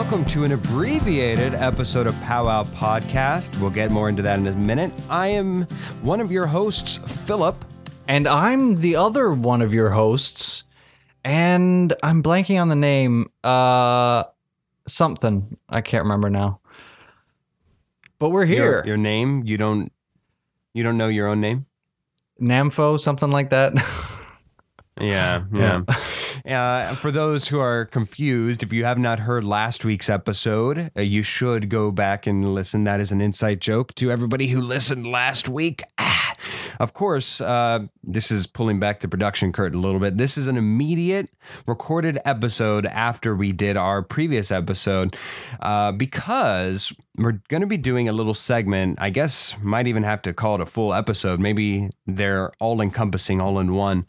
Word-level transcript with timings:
welcome 0.00 0.24
to 0.24 0.44
an 0.44 0.52
abbreviated 0.52 1.52
episode 1.52 2.06
of 2.06 2.18
Powwow 2.22 2.62
Podcast. 2.62 3.60
We'll 3.60 3.68
get 3.68 3.90
more 3.90 4.08
into 4.08 4.22
that 4.22 4.38
in 4.38 4.46
a 4.46 4.52
minute. 4.52 4.98
I 5.10 5.26
am 5.26 5.64
one 6.00 6.22
of 6.22 6.32
your 6.32 6.46
hosts, 6.46 6.96
Philip. 7.26 7.62
And 8.08 8.26
I'm 8.26 8.76
the 8.76 8.96
other 8.96 9.30
one 9.30 9.60
of 9.60 9.74
your 9.74 9.90
hosts, 9.90 10.64
and 11.22 11.92
I'm 12.02 12.22
blanking 12.22 12.58
on 12.58 12.70
the 12.70 12.76
name. 12.76 13.30
Uh, 13.44 14.24
something 14.88 15.58
I 15.68 15.82
can't 15.82 16.04
remember 16.04 16.30
now. 16.30 16.60
But 18.18 18.30
we're 18.30 18.46
here. 18.46 18.76
Your, 18.76 18.86
your 18.86 18.96
name? 18.96 19.42
You 19.44 19.58
don't. 19.58 19.92
You 20.72 20.82
don't 20.82 20.96
know 20.96 21.08
your 21.08 21.28
own 21.28 21.42
name? 21.42 21.66
Namfo, 22.40 22.98
something 22.98 23.30
like 23.30 23.50
that. 23.50 23.74
Yeah, 25.00 25.44
yeah. 25.50 25.82
Uh, 26.46 26.94
for 26.96 27.10
those 27.10 27.48
who 27.48 27.58
are 27.60 27.84
confused, 27.84 28.62
if 28.62 28.72
you 28.72 28.84
have 28.84 28.98
not 28.98 29.20
heard 29.20 29.44
last 29.44 29.84
week's 29.84 30.08
episode, 30.08 30.90
uh, 30.96 31.00
you 31.00 31.22
should 31.22 31.68
go 31.68 31.90
back 31.90 32.26
and 32.26 32.54
listen. 32.54 32.84
That 32.84 33.00
is 33.00 33.12
an 33.12 33.20
inside 33.20 33.60
joke 33.60 33.94
to 33.96 34.10
everybody 34.10 34.48
who 34.48 34.60
listened 34.60 35.06
last 35.06 35.48
week. 35.48 35.82
Ah. 35.98 36.32
Of 36.78 36.94
course, 36.94 37.42
uh, 37.42 37.80
this 38.02 38.30
is 38.30 38.46
pulling 38.46 38.80
back 38.80 39.00
the 39.00 39.08
production 39.08 39.52
curtain 39.52 39.78
a 39.78 39.82
little 39.82 40.00
bit. 40.00 40.16
This 40.16 40.38
is 40.38 40.46
an 40.46 40.56
immediate 40.56 41.30
recorded 41.66 42.18
episode 42.24 42.86
after 42.86 43.36
we 43.36 43.52
did 43.52 43.76
our 43.76 44.02
previous 44.02 44.50
episode 44.50 45.14
uh, 45.60 45.92
because 45.92 46.92
we're 47.18 47.42
going 47.48 47.60
to 47.60 47.66
be 47.66 47.76
doing 47.76 48.08
a 48.08 48.12
little 48.12 48.32
segment. 48.32 48.98
I 49.00 49.10
guess 49.10 49.56
might 49.62 49.86
even 49.88 50.04
have 50.04 50.22
to 50.22 50.32
call 50.32 50.54
it 50.54 50.60
a 50.62 50.66
full 50.66 50.94
episode. 50.94 51.38
Maybe 51.38 51.90
they're 52.06 52.52
all 52.60 52.80
encompassing, 52.80 53.40
all 53.40 53.58
in 53.58 53.74
one. 53.74 54.06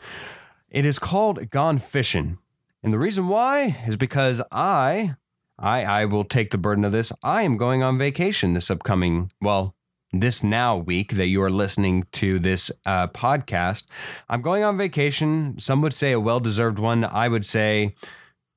It 0.72 0.86
is 0.86 1.00
called 1.00 1.50
Gone 1.50 1.80
Fishing. 1.80 2.38
And 2.82 2.94
the 2.94 2.98
reason 2.98 3.28
why 3.28 3.76
is 3.86 3.98
because 3.98 4.42
I 4.54 5.16
I 5.60 5.84
I 5.84 6.06
will 6.06 6.24
take 6.24 6.52
the 6.52 6.58
burden 6.58 6.86
of 6.86 6.94
this. 6.94 7.12
I 7.22 7.42
am 7.42 7.58
going 7.58 7.84
on 7.84 7.98
vacation 7.98 8.54
this 8.54 8.72
upcoming, 8.72 9.34
well, 9.42 9.76
this 10.14 10.46
now 10.46 10.78
week 10.78 11.12
that 11.16 11.28
you 11.28 11.44
are 11.44 11.52
listening 11.52 12.08
to 12.14 12.40
this 12.40 12.72
uh, 12.86 13.08
podcast. 13.08 13.84
I'm 14.30 14.42
going 14.42 14.64
on 14.64 14.78
vacation. 14.78 15.60
Some 15.60 15.82
would 15.82 15.94
say 15.94 16.14
a 16.14 16.22
well-deserved 16.22 16.80
one. 16.80 17.04
I 17.04 17.28
would 17.28 17.46
say 17.46 17.94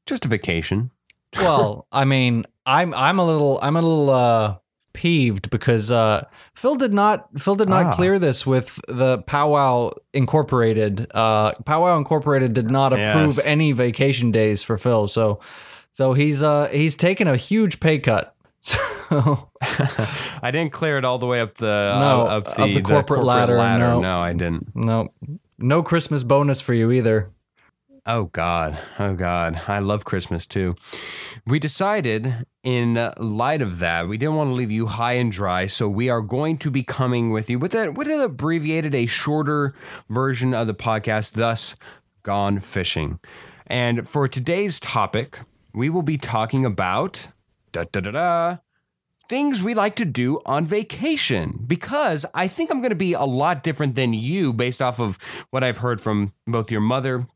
just 0.06 0.24
a 0.24 0.28
vacation. 0.28 0.92
well, 1.36 1.88
I 1.90 2.04
mean, 2.04 2.44
I'm 2.64 2.94
I'm 2.94 3.18
a 3.18 3.26
little 3.26 3.58
I'm 3.60 3.74
a 3.74 3.82
little 3.82 4.10
uh 4.10 4.56
peeved 4.94 5.50
because 5.50 5.90
uh, 5.90 6.24
Phil 6.54 6.76
did 6.76 6.94
not 6.94 7.28
Phil 7.38 7.56
did 7.56 7.68
not 7.68 7.86
ah. 7.86 7.94
clear 7.94 8.18
this 8.18 8.46
with 8.46 8.80
the 8.88 9.18
Powwow 9.18 9.90
Incorporated. 10.14 11.10
Uh, 11.14 11.52
Powwow 11.66 11.98
Incorporated 11.98 12.54
did 12.54 12.70
not 12.70 12.94
approve 12.94 13.36
yes. 13.36 13.44
any 13.44 13.72
vacation 13.72 14.32
days 14.32 14.62
for 14.62 14.78
Phil, 14.78 15.06
so 15.08 15.40
so 15.92 16.14
he's 16.14 16.42
uh 16.42 16.68
he's 16.68 16.96
taken 16.96 17.28
a 17.28 17.36
huge 17.36 17.80
pay 17.80 17.98
cut. 17.98 18.34
So 19.10 19.50
I 19.60 20.50
didn't 20.50 20.72
clear 20.72 20.96
it 20.96 21.04
all 21.04 21.18
the 21.18 21.26
way 21.26 21.42
up 21.42 21.58
the 21.58 21.92
uh, 21.94 21.98
no, 21.98 22.22
uh, 22.22 22.38
up 22.38 22.44
the, 22.44 22.50
up 22.50 22.56
the, 22.56 22.80
corporate, 22.80 22.86
corporate 22.86 23.24
ladder. 23.24 23.58
ladder. 23.58 23.88
No. 23.88 24.00
no, 24.00 24.20
I 24.20 24.32
didn't. 24.32 24.74
No, 24.74 25.12
no 25.58 25.82
Christmas 25.82 26.22
bonus 26.22 26.62
for 26.62 26.72
you 26.72 26.90
either. 26.90 27.30
Oh 28.06 28.24
God, 28.24 28.78
oh 28.98 29.14
God, 29.14 29.60
I 29.66 29.80
love 29.80 30.06
Christmas 30.06 30.46
too. 30.46 30.74
We 31.46 31.58
decided, 31.58 32.46
in 32.64 33.12
light 33.18 33.60
of 33.60 33.78
that, 33.78 34.08
we 34.08 34.16
didn't 34.16 34.36
want 34.36 34.48
to 34.48 34.54
leave 34.54 34.70
you 34.70 34.86
high 34.86 35.12
and 35.12 35.30
dry, 35.30 35.66
so 35.66 35.86
we 35.88 36.08
are 36.08 36.22
going 36.22 36.56
to 36.58 36.70
be 36.70 36.82
coming 36.82 37.30
with 37.30 37.48
you 37.50 37.58
with 37.58 37.72
that 37.72 37.94
with 37.94 38.08
an 38.08 38.20
abbreviated, 38.20 38.94
a 38.94 39.06
shorter 39.06 39.74
version 40.08 40.54
of 40.54 40.66
the 40.66 40.74
podcast. 40.74 41.34
Thus, 41.34 41.76
gone 42.22 42.60
fishing. 42.60 43.20
And 43.66 44.08
for 44.08 44.26
today's 44.26 44.80
topic, 44.80 45.40
we 45.74 45.90
will 45.90 46.02
be 46.02 46.16
talking 46.18 46.64
about 46.64 47.28
da 47.72 47.84
da 47.92 48.00
da 48.00 48.10
da 48.10 48.56
things 49.28 49.62
we 49.62 49.74
like 49.74 49.96
to 49.96 50.04
do 50.04 50.40
on 50.44 50.66
vacation 50.66 51.64
because 51.66 52.26
I 52.34 52.46
think 52.46 52.70
I'm 52.70 52.80
going 52.80 52.90
to 52.90 52.96
be 52.96 53.14
a 53.14 53.24
lot 53.24 53.62
different 53.62 53.96
than 53.96 54.12
you 54.12 54.52
based 54.52 54.82
off 54.82 55.00
of 55.00 55.18
what 55.50 55.64
I've 55.64 55.78
heard 55.78 56.00
from 56.00 56.32
both 56.46 56.70
your 56.70 56.82
mother 56.82 57.26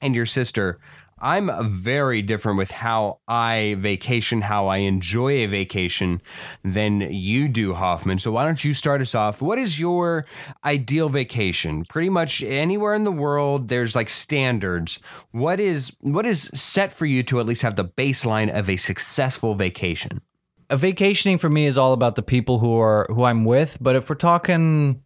and 0.00 0.14
your 0.14 0.26
sister, 0.26 0.78
I'm 1.18 1.50
very 1.70 2.20
different 2.20 2.58
with 2.58 2.70
how 2.70 3.20
I 3.26 3.76
vacation, 3.78 4.42
how 4.42 4.66
I 4.66 4.78
enjoy 4.78 5.30
a 5.30 5.46
vacation 5.46 6.20
than 6.62 7.00
you 7.00 7.48
do, 7.48 7.72
Hoffman. 7.72 8.18
So 8.18 8.32
why 8.32 8.44
don't 8.44 8.62
you 8.62 8.74
start 8.74 9.00
us 9.00 9.14
off? 9.14 9.40
What 9.40 9.58
is 9.58 9.80
your 9.80 10.26
ideal 10.62 11.08
vacation? 11.08 11.86
Pretty 11.86 12.10
much 12.10 12.42
anywhere 12.42 12.92
in 12.92 13.04
the 13.04 13.12
world, 13.12 13.68
there's 13.68 13.96
like 13.96 14.10
standards. 14.10 14.98
What 15.30 15.58
is 15.58 15.96
what 16.00 16.26
is 16.26 16.50
set 16.52 16.92
for 16.92 17.06
you 17.06 17.22
to 17.24 17.40
at 17.40 17.46
least 17.46 17.62
have 17.62 17.76
the 17.76 17.84
baseline 17.84 18.54
of 18.54 18.68
a 18.68 18.76
successful 18.76 19.54
vacation? 19.54 20.20
A 20.68 20.76
vacationing 20.76 21.38
for 21.38 21.48
me 21.48 21.64
is 21.64 21.78
all 21.78 21.94
about 21.94 22.16
the 22.16 22.22
people 22.22 22.58
who 22.58 22.78
are 22.78 23.06
who 23.08 23.24
I'm 23.24 23.46
with. 23.46 23.78
But 23.80 23.96
if 23.96 24.10
we're 24.10 24.16
talking 24.16 25.02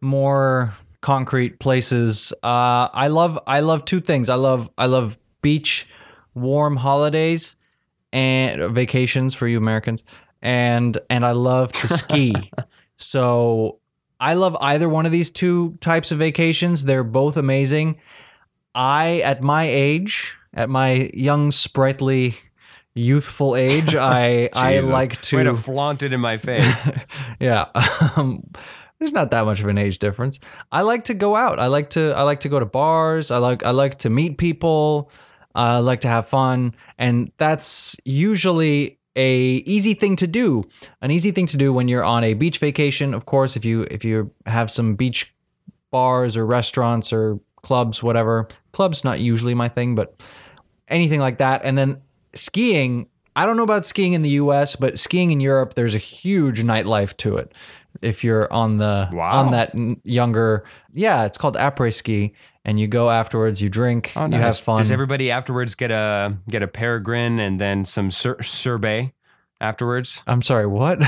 more 0.00 0.74
concrete 1.00 1.58
places. 1.58 2.32
Uh, 2.42 2.88
I 2.92 3.08
love 3.08 3.38
I 3.46 3.60
love 3.60 3.84
two 3.84 4.00
things. 4.00 4.28
I 4.28 4.34
love 4.34 4.70
I 4.76 4.86
love 4.86 5.16
beach, 5.42 5.88
warm 6.34 6.76
holidays, 6.76 7.56
and 8.12 8.74
vacations 8.74 9.34
for 9.34 9.46
you 9.46 9.58
Americans, 9.58 10.04
and 10.42 10.96
and 11.08 11.24
I 11.24 11.32
love 11.32 11.72
to 11.72 11.88
ski. 11.88 12.34
so 12.96 13.80
I 14.18 14.34
love 14.34 14.56
either 14.60 14.88
one 14.88 15.06
of 15.06 15.12
these 15.12 15.30
two 15.30 15.76
types 15.80 16.12
of 16.12 16.18
vacations. 16.18 16.84
They're 16.84 17.04
both 17.04 17.36
amazing. 17.36 17.96
I 18.74 19.20
at 19.24 19.42
my 19.42 19.64
age, 19.64 20.36
at 20.54 20.68
my 20.68 21.10
young 21.14 21.50
sprightly 21.50 22.36
youthful 22.94 23.56
age, 23.56 23.94
I 23.96 24.50
I 24.52 24.80
like 24.80 25.20
to 25.22 25.36
way 25.38 25.44
to 25.44 25.54
flaunt 25.54 26.02
it 26.02 26.12
in 26.12 26.20
my 26.20 26.36
face. 26.36 26.76
yeah. 27.40 27.66
Um, 28.16 28.44
there's 28.98 29.12
not 29.12 29.30
that 29.30 29.46
much 29.46 29.60
of 29.60 29.66
an 29.66 29.78
age 29.78 29.98
difference. 29.98 30.38
I 30.70 30.82
like 30.82 31.04
to 31.04 31.14
go 31.14 31.34
out. 31.34 31.58
I 31.58 31.68
like 31.68 31.90
to 31.90 32.12
I 32.14 32.22
like 32.22 32.40
to 32.40 32.50
go 32.50 32.60
to 32.60 32.66
bars. 32.66 33.30
I 33.30 33.38
like 33.38 33.64
I 33.64 33.70
like 33.70 34.00
to 34.00 34.10
meet 34.10 34.36
people. 34.36 35.10
I 35.54 35.78
like 35.78 36.00
to 36.02 36.08
have 36.08 36.26
fun, 36.26 36.74
and 36.98 37.32
that's 37.36 37.96
usually 38.04 38.98
a 39.16 39.38
easy 39.66 39.94
thing 39.94 40.16
to 40.16 40.26
do. 40.26 40.64
An 41.02 41.10
easy 41.10 41.32
thing 41.32 41.46
to 41.46 41.56
do 41.56 41.72
when 41.72 41.88
you're 41.88 42.04
on 42.04 42.24
a 42.24 42.34
beach 42.34 42.58
vacation. 42.58 43.14
Of 43.14 43.26
course, 43.26 43.56
if 43.56 43.64
you 43.64 43.82
if 43.90 44.04
you 44.04 44.30
have 44.46 44.70
some 44.70 44.94
beach 44.94 45.34
bars 45.90 46.36
or 46.36 46.46
restaurants 46.46 47.12
or 47.12 47.40
clubs, 47.62 48.02
whatever. 48.02 48.48
Clubs 48.72 49.04
not 49.04 49.20
usually 49.20 49.54
my 49.54 49.68
thing, 49.68 49.94
but 49.94 50.20
anything 50.88 51.20
like 51.20 51.38
that. 51.38 51.64
And 51.64 51.76
then 51.76 52.00
skiing. 52.34 53.06
I 53.36 53.46
don't 53.46 53.56
know 53.56 53.62
about 53.62 53.86
skiing 53.86 54.12
in 54.12 54.22
the 54.22 54.30
U.S., 54.30 54.76
but 54.76 54.98
skiing 54.98 55.30
in 55.30 55.40
Europe, 55.40 55.74
there's 55.74 55.94
a 55.94 55.98
huge 55.98 56.62
nightlife 56.62 57.16
to 57.18 57.36
it 57.36 57.52
if 58.02 58.24
you're 58.24 58.52
on 58.52 58.78
the 58.78 59.08
wow. 59.12 59.44
on 59.44 59.50
that 59.50 59.74
younger 60.04 60.64
yeah 60.92 61.24
it's 61.24 61.36
called 61.36 61.56
après 61.56 61.92
ski 61.92 62.32
and 62.64 62.78
you 62.78 62.86
go 62.86 63.10
afterwards 63.10 63.60
you 63.60 63.68
drink 63.68 64.12
oh, 64.16 64.26
nice. 64.26 64.38
you 64.38 64.42
have 64.42 64.58
fun 64.58 64.78
does 64.78 64.90
everybody 64.90 65.30
afterwards 65.30 65.74
get 65.74 65.90
a 65.90 66.36
get 66.48 66.62
a 66.62 66.68
peregrine 66.68 67.38
and 67.38 67.60
then 67.60 67.84
some 67.84 68.10
sur- 68.10 68.42
sorbet 68.42 69.12
afterwards 69.60 70.22
i'm 70.26 70.42
sorry 70.42 70.66
what 70.66 71.00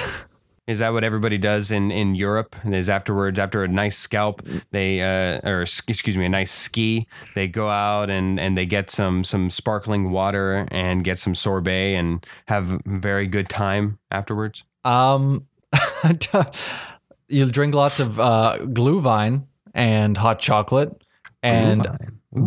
Is 0.69 0.79
that 0.79 0.93
what 0.93 1.03
everybody 1.03 1.39
does 1.39 1.73
in, 1.73 1.91
in 1.91 2.15
Europe? 2.15 2.55
Is 2.65 2.89
afterwards, 2.89 3.41
after 3.41 3.65
a 3.65 3.69
nice 3.69 3.99
scalp, 3.99 4.43
they 4.71 5.01
uh, 5.01 5.41
or 5.43 5.63
excuse 5.63 6.17
me, 6.17 6.27
a 6.27 6.29
nice 6.29 6.53
ski, 6.53 7.09
they 7.35 7.49
go 7.49 7.69
out 7.69 8.11
and, 8.11 8.39
and 8.39 8.57
they 8.57 8.65
get 8.65 8.89
some 8.89 9.25
some 9.25 9.51
sparkling 9.51 10.13
water 10.13 10.69
and 10.71 11.03
get 11.03 11.19
some 11.19 11.35
sorbet 11.35 11.97
and 11.97 12.25
have 12.47 12.81
very 12.87 13.27
good 13.27 13.49
time 13.49 13.99
afterwards. 14.13 14.63
Um, 14.85 15.49
you'll 17.29 17.49
drink 17.51 17.75
lots 17.75 17.99
of 17.99 18.21
uh, 18.21 18.59
Glühwein 18.61 19.47
and 19.75 20.17
hot 20.17 20.39
chocolate 20.39 21.02
and 21.43 21.87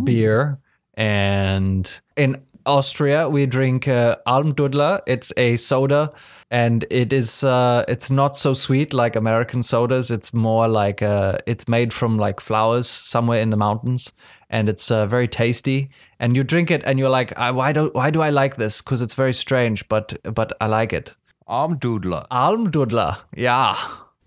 beer. 0.04 0.60
And 0.96 1.92
in 2.16 2.42
Austria, 2.66 3.30
we 3.30 3.46
drink 3.46 3.88
uh, 3.88 4.18
Almdudler. 4.28 5.02
It's 5.06 5.34
a 5.38 5.58
soda, 5.58 6.12
and 6.50 6.86
it 6.90 7.12
is 7.12 7.44
uh, 7.44 7.84
it's 7.88 8.10
not 8.10 8.38
so 8.38 8.54
sweet 8.54 8.94
like 8.94 9.16
American 9.16 9.62
sodas. 9.62 10.10
It's 10.10 10.34
more 10.34 10.68
like 10.68 11.02
uh, 11.02 11.38
it's 11.46 11.68
made 11.68 11.94
from 11.94 12.18
like 12.18 12.40
flowers 12.40 12.88
somewhere 12.88 13.42
in 13.42 13.50
the 13.50 13.58
mountains, 13.58 14.14
and 14.50 14.70
it's 14.70 14.90
uh, 14.90 15.06
very 15.06 15.28
tasty. 15.28 15.90
And 16.20 16.36
you 16.38 16.44
drink 16.44 16.72
it, 16.72 16.82
and 16.86 16.98
you're 16.98 17.10
like, 17.10 17.38
why 17.38 17.74
do 17.74 17.90
why 17.94 18.10
do 18.10 18.22
I 18.22 18.30
like 18.30 18.56
this? 18.56 18.82
Because 18.82 19.02
it's 19.02 19.16
very 19.16 19.34
strange, 19.34 19.88
but 19.90 20.18
but 20.24 20.54
I 20.62 20.68
like 20.68 20.94
it. 20.94 21.14
Almdudler. 21.48 22.28
Almdudler. 22.30 23.18
Yeah. 23.36 23.76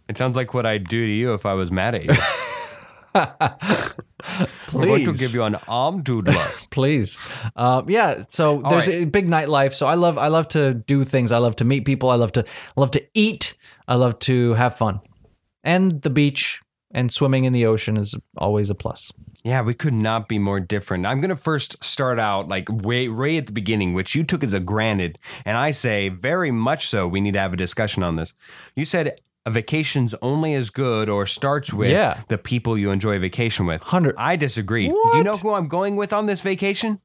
It 0.08 0.16
sounds 0.16 0.36
like 0.36 0.54
what 0.54 0.64
I'd 0.64 0.88
do 0.88 1.04
to 1.04 1.12
you 1.12 1.34
if 1.34 1.44
I 1.44 1.54
was 1.54 1.70
mad 1.70 1.94
at 1.94 2.04
you. 2.04 2.14
Please. 3.14 4.74
We're 4.74 4.86
going 4.86 5.04
to 5.06 5.12
give 5.14 5.34
you 5.34 5.44
an 5.44 5.54
Almdudler. 5.54 6.52
Please. 6.70 7.18
Um, 7.56 7.88
yeah. 7.88 8.24
So 8.28 8.62
All 8.62 8.70
there's 8.70 8.88
right. 8.88 9.02
a 9.02 9.06
big 9.06 9.26
nightlife. 9.26 9.74
So 9.74 9.86
I 9.86 9.94
love 9.94 10.18
I 10.18 10.28
love 10.28 10.48
to 10.48 10.74
do 10.74 11.04
things. 11.04 11.32
I 11.32 11.38
love 11.38 11.56
to 11.56 11.64
meet 11.64 11.84
people. 11.84 12.10
I 12.10 12.16
love 12.16 12.32
to 12.32 12.44
I 12.44 12.80
love 12.80 12.90
to 12.92 13.04
eat. 13.14 13.56
I 13.86 13.94
love 13.94 14.18
to 14.20 14.54
have 14.54 14.76
fun. 14.76 15.00
And 15.64 16.02
the 16.02 16.10
beach 16.10 16.60
and 16.90 17.12
swimming 17.12 17.44
in 17.44 17.52
the 17.52 17.66
ocean 17.66 17.96
is 17.96 18.14
always 18.36 18.70
a 18.70 18.74
plus. 18.74 19.12
Yeah, 19.44 19.62
we 19.62 19.74
could 19.74 19.94
not 19.94 20.28
be 20.28 20.38
more 20.38 20.60
different. 20.60 21.06
I'm 21.06 21.20
going 21.20 21.30
to 21.30 21.36
first 21.36 21.82
start 21.82 22.18
out 22.18 22.48
like 22.48 22.68
way, 22.70 23.08
way 23.08 23.36
at 23.36 23.46
the 23.46 23.52
beginning, 23.52 23.94
which 23.94 24.14
you 24.14 24.24
took 24.24 24.42
as 24.42 24.52
a 24.52 24.60
granted. 24.60 25.18
And 25.44 25.56
I 25.56 25.70
say 25.70 26.08
very 26.08 26.50
much 26.50 26.88
so. 26.88 27.06
We 27.06 27.20
need 27.20 27.34
to 27.34 27.40
have 27.40 27.52
a 27.52 27.56
discussion 27.56 28.02
on 28.02 28.16
this. 28.16 28.34
You 28.74 28.84
said 28.84 29.20
a 29.48 29.50
vacation's 29.50 30.14
only 30.20 30.52
as 30.54 30.68
good 30.70 31.08
or 31.08 31.26
starts 31.26 31.72
with 31.72 31.90
Yeah. 31.90 32.20
the 32.28 32.36
people 32.36 32.76
you 32.76 32.90
enjoy 32.90 33.18
vacation 33.18 33.64
with. 33.66 33.80
100 33.82 34.14
I 34.18 34.36
disagree. 34.36 34.88
Do 34.88 35.10
you 35.14 35.24
know 35.24 35.32
who 35.32 35.54
I'm 35.54 35.68
going 35.68 35.96
with 35.96 36.12
on 36.12 36.26
this 36.26 36.42
vacation? 36.42 37.00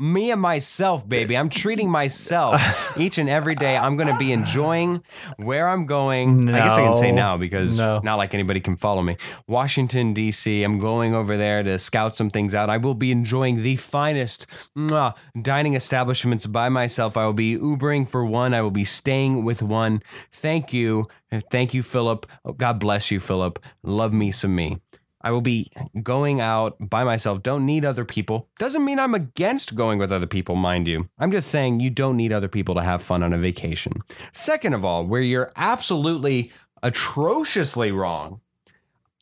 Me 0.00 0.32
and 0.32 0.40
myself, 0.40 1.08
baby. 1.08 1.36
I'm 1.36 1.48
treating 1.48 1.88
myself 1.88 2.98
each 2.98 3.16
and 3.18 3.30
every 3.30 3.54
day. 3.54 3.76
I'm 3.76 3.96
going 3.96 4.08
to 4.08 4.16
be 4.16 4.32
enjoying 4.32 5.04
where 5.36 5.68
I'm 5.68 5.86
going. 5.86 6.48
I 6.52 6.58
guess 6.66 6.76
I 6.76 6.80
can 6.80 6.96
say 6.96 7.12
now 7.12 7.36
because 7.36 7.78
No. 7.78 8.00
not 8.02 8.16
like 8.16 8.34
anybody 8.34 8.58
can 8.58 8.74
follow 8.74 9.02
me. 9.02 9.16
Washington, 9.46 10.12
D.C. 10.12 10.64
I'm 10.64 10.80
going 10.80 11.14
over 11.14 11.36
there 11.36 11.62
to 11.62 11.78
scout 11.78 12.16
some 12.16 12.28
things 12.28 12.56
out. 12.56 12.70
I 12.70 12.76
will 12.78 12.94
be 12.94 13.12
enjoying 13.12 13.62
the 13.62 13.76
finest 13.76 14.48
mwah, 14.76 15.14
dining 15.40 15.74
establishments 15.74 16.44
by 16.46 16.68
myself. 16.68 17.16
I 17.16 17.24
will 17.26 17.32
be 17.32 17.56
Ubering 17.56 18.08
for 18.08 18.24
one. 18.26 18.52
I 18.52 18.62
will 18.62 18.72
be 18.72 18.84
staying 18.84 19.44
with 19.44 19.62
one. 19.62 20.02
Thank 20.32 20.72
you. 20.72 21.06
Thank 21.52 21.72
you, 21.72 21.84
Philip. 21.84 22.26
Oh, 22.44 22.52
God 22.52 22.80
bless 22.80 23.12
you, 23.12 23.20
Philip. 23.20 23.64
Love 23.84 24.12
me 24.12 24.32
some 24.32 24.56
me. 24.56 24.78
I 25.24 25.30
will 25.30 25.40
be 25.40 25.72
going 26.02 26.42
out 26.42 26.76
by 26.78 27.02
myself. 27.02 27.42
Don't 27.42 27.64
need 27.64 27.84
other 27.84 28.04
people. 28.04 28.50
Doesn't 28.58 28.84
mean 28.84 28.98
I'm 28.98 29.14
against 29.14 29.74
going 29.74 29.98
with 29.98 30.12
other 30.12 30.26
people, 30.26 30.54
mind 30.54 30.86
you. 30.86 31.08
I'm 31.18 31.32
just 31.32 31.48
saying 31.48 31.80
you 31.80 31.88
don't 31.88 32.18
need 32.18 32.30
other 32.30 32.46
people 32.46 32.74
to 32.74 32.82
have 32.82 33.02
fun 33.02 33.22
on 33.22 33.32
a 33.32 33.38
vacation. 33.38 33.94
Second 34.32 34.74
of 34.74 34.84
all, 34.84 35.06
where 35.06 35.22
you're 35.22 35.50
absolutely 35.56 36.52
atrociously 36.82 37.90
wrong, 37.90 38.42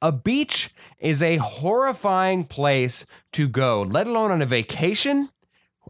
a 0.02 0.10
beach 0.10 0.70
is 0.99 1.22
a 1.22 1.37
horrifying 1.37 2.43
place 2.44 3.06
to 3.31 3.49
go, 3.49 3.82
let 3.82 4.08
alone 4.08 4.32
on 4.32 4.43
a 4.43 4.46
vacation. 4.46 5.28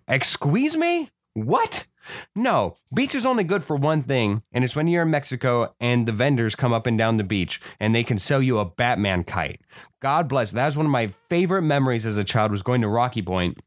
Excuse 0.06 0.76
me? 0.76 1.10
What? 1.32 1.88
No, 2.34 2.76
beach 2.92 3.14
is 3.14 3.24
only 3.24 3.44
good 3.44 3.64
for 3.64 3.76
one 3.76 4.02
thing, 4.02 4.42
and 4.52 4.64
it's 4.64 4.76
when 4.76 4.88
you're 4.88 5.04
in 5.04 5.10
Mexico 5.10 5.74
and 5.80 6.06
the 6.06 6.12
vendors 6.12 6.54
come 6.54 6.72
up 6.72 6.86
and 6.86 6.98
down 6.98 7.16
the 7.16 7.24
beach 7.24 7.60
and 7.80 7.94
they 7.94 8.04
can 8.04 8.18
sell 8.18 8.42
you 8.42 8.58
a 8.58 8.64
Batman 8.64 9.24
kite. 9.24 9.60
God 10.02 10.28
bless. 10.28 10.50
That 10.50 10.66
was 10.66 10.76
one 10.76 10.86
of 10.86 10.90
my 10.90 11.12
favorite 11.28 11.62
memories 11.62 12.04
as 12.04 12.18
a 12.18 12.24
child 12.24 12.50
was 12.50 12.64
going 12.64 12.80
to 12.80 12.88
Rocky 12.88 13.22
Point 13.22 13.58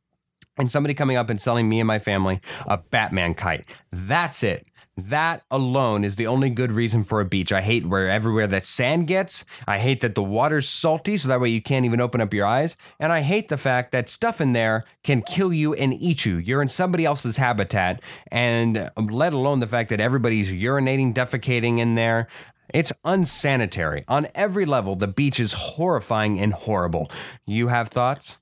and 0.57 0.69
somebody 0.69 0.93
coming 0.93 1.15
up 1.15 1.29
and 1.29 1.39
selling 1.39 1.69
me 1.69 1.79
and 1.79 1.87
my 1.87 1.97
family 1.97 2.41
a 2.67 2.77
Batman 2.77 3.35
kite. 3.35 3.65
That's 3.93 4.43
it. 4.43 4.67
That 4.97 5.43
alone 5.49 6.03
is 6.03 6.17
the 6.17 6.27
only 6.27 6.49
good 6.49 6.71
reason 6.71 7.03
for 7.03 7.19
a 7.19 7.25
beach. 7.25 7.51
I 7.51 7.61
hate 7.61 7.85
where 7.85 8.09
everywhere 8.09 8.47
that 8.47 8.63
sand 8.63 9.07
gets. 9.07 9.43
I 9.65 9.77
hate 9.77 9.99
that 10.01 10.15
the 10.15 10.23
water's 10.23 10.69
salty, 10.69 11.17
so 11.17 11.27
that 11.27 11.41
way 11.41 11.49
you 11.49 11.61
can't 11.61 11.85
even 11.85 11.99
open 11.99 12.21
up 12.21 12.33
your 12.33 12.45
eyes. 12.45 12.77
And 12.99 13.11
I 13.11 13.19
hate 13.21 13.49
the 13.49 13.57
fact 13.57 13.91
that 13.91 14.07
stuff 14.07 14.39
in 14.39 14.53
there 14.53 14.85
can 15.03 15.21
kill 15.21 15.51
you 15.51 15.73
and 15.73 15.93
eat 15.93 16.25
you. 16.25 16.37
You're 16.37 16.61
in 16.61 16.69
somebody 16.69 17.03
else's 17.03 17.35
habitat, 17.35 18.01
and 18.31 18.89
let 18.97 19.33
alone 19.33 19.59
the 19.59 19.67
fact 19.67 19.89
that 19.89 19.99
everybody's 19.99 20.51
urinating, 20.51 21.13
defecating 21.13 21.79
in 21.79 21.95
there. 21.95 22.27
It's 22.73 22.93
unsanitary. 23.03 24.03
On 24.07 24.27
every 24.35 24.65
level, 24.65 24.95
the 24.95 25.07
beach 25.07 25.39
is 25.39 25.53
horrifying 25.53 26.39
and 26.39 26.53
horrible. 26.53 27.11
You 27.45 27.67
have 27.67 27.89
thoughts? 27.89 28.37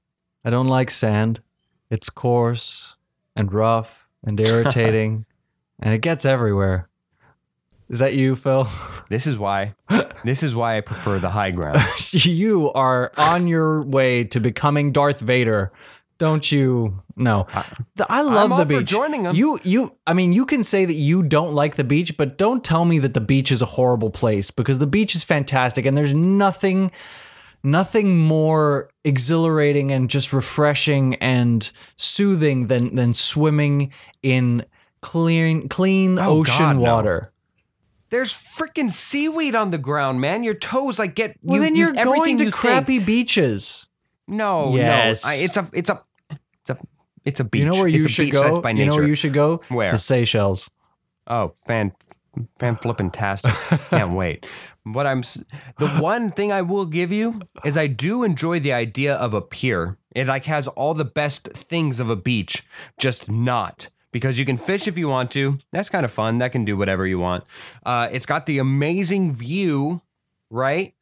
I 0.45 0.49
don't 0.49 0.67
like 0.67 0.91
sand. 0.91 1.41
It's 1.89 2.09
coarse 2.09 2.95
and 3.35 3.53
rough 3.53 4.07
and 4.25 4.39
irritating, 4.39 5.25
and 5.79 5.93
it 5.93 5.99
gets 5.99 6.25
everywhere. 6.25 6.89
Is 7.89 7.99
that 7.99 8.15
you, 8.15 8.35
Phil? 8.35 8.67
This 9.09 9.27
is 9.27 9.37
why. 9.37 9.75
this 10.23 10.41
is 10.41 10.55
why 10.55 10.77
I 10.77 10.81
prefer 10.81 11.19
the 11.19 11.29
high 11.29 11.51
ground. 11.51 11.77
you 12.13 12.71
are 12.71 13.11
on 13.15 13.47
your 13.47 13.83
way 13.83 14.23
to 14.23 14.39
becoming 14.39 14.91
Darth 14.91 15.19
Vader. 15.19 15.71
Don't 16.23 16.49
you? 16.49 17.03
No, 17.17 17.47
The- 17.97 18.05
I 18.09 18.21
love 18.21 18.53
all 18.53 18.59
the 18.59 18.65
for 18.75 18.79
beach. 18.79 18.87
joining 18.89 19.27
'em. 19.27 19.35
You, 19.35 19.59
you. 19.65 19.91
I 20.07 20.13
mean, 20.13 20.31
you 20.31 20.45
can 20.45 20.63
say 20.63 20.85
that 20.85 20.93
you 20.93 21.21
don't 21.21 21.53
like 21.53 21.75
the 21.75 21.83
beach, 21.83 22.15
but 22.15 22.37
don't 22.37 22.63
tell 22.63 22.85
me 22.85 22.97
that 22.99 23.13
the 23.13 23.19
beach 23.19 23.51
is 23.51 23.61
a 23.61 23.65
horrible 23.65 24.09
place 24.09 24.49
because 24.49 24.79
the 24.79 24.87
beach 24.87 25.15
is 25.15 25.23
fantastic, 25.25 25.85
and 25.85 25.97
there's 25.97 26.13
nothing, 26.13 26.91
nothing 27.61 28.17
more 28.17 28.89
exhilarating 29.03 29.91
and 29.91 30.09
just 30.09 30.31
refreshing 30.31 31.15
and 31.15 31.71
soothing 31.97 32.67
than 32.67 32.95
than 32.95 33.13
swimming 33.13 33.91
in 34.21 34.65
clean, 35.01 35.67
clean 35.67 36.17
Oh, 36.19 36.39
ocean 36.39 36.57
God, 36.57 36.75
no. 36.77 36.81
water. 36.95 37.33
There's 38.11 38.31
freaking 38.33 38.89
seaweed 38.89 39.55
on 39.55 39.71
the 39.71 39.77
ground, 39.77 40.21
man. 40.21 40.45
Your 40.45 40.53
toes 40.53 40.99
like 40.99 41.15
get. 41.15 41.35
Well, 41.41 41.57
you- 41.57 41.63
then 41.63 41.75
you- 41.75 41.87
you're 41.87 41.95
everything 41.97 42.15
going 42.15 42.37
to 42.37 42.43
you 42.45 42.49
think- 42.51 42.55
crappy 42.55 42.99
beaches. 42.99 43.89
No, 44.25 44.73
Yes. 44.75 45.25
no. 45.25 45.31
I, 45.31 45.35
it's 45.35 45.57
a. 45.57 45.67
It's 45.73 45.89
a. 45.89 46.01
It's 46.63 46.69
a. 46.69 46.77
It's 47.25 47.39
a 47.39 47.43
beach. 47.43 47.61
You 47.61 47.71
know 47.71 47.77
where 47.77 47.87
you 47.87 48.03
it's 48.03 48.11
should 48.11 48.31
go? 48.31 48.61
By 48.61 48.71
you 48.71 48.85
know 48.85 48.95
where 48.95 49.07
you 49.07 49.15
should 49.15 49.33
go? 49.33 49.55
It's 49.55 49.71
Where? 49.71 49.91
the 49.91 49.97
Seychelles. 49.97 50.69
Oh, 51.27 51.53
fan, 51.65 51.93
fan 52.59 52.75
flipping 52.75 53.11
tastic. 53.11 53.53
Can't 53.89 54.13
wait. 54.13 54.45
What 54.83 55.07
I'm 55.07 55.21
the 55.77 55.87
one 55.99 56.29
thing 56.31 56.51
I 56.51 56.61
will 56.61 56.85
give 56.85 57.13
you 57.13 57.39
is 57.63 57.77
I 57.77 57.87
do 57.87 58.23
enjoy 58.23 58.59
the 58.59 58.73
idea 58.73 59.15
of 59.15 59.33
a 59.33 59.41
pier. 59.41 59.97
It 60.13 60.27
like 60.27 60.45
has 60.45 60.67
all 60.67 60.93
the 60.93 61.05
best 61.05 61.47
things 61.53 62.01
of 62.01 62.09
a 62.09 62.17
beach, 62.17 62.63
just 62.97 63.31
not 63.31 63.87
because 64.11 64.37
you 64.37 64.45
can 64.45 64.57
fish 64.57 64.87
if 64.87 64.97
you 64.97 65.07
want 65.07 65.31
to. 65.31 65.59
That's 65.71 65.89
kind 65.89 66.03
of 66.03 66.11
fun. 66.11 66.39
That 66.39 66.51
can 66.51 66.65
do 66.65 66.75
whatever 66.75 67.07
you 67.07 67.19
want. 67.19 67.45
Uh, 67.85 68.09
it's 68.11 68.25
got 68.25 68.45
the 68.45 68.59
amazing 68.59 69.33
view, 69.33 70.01
right? 70.49 70.93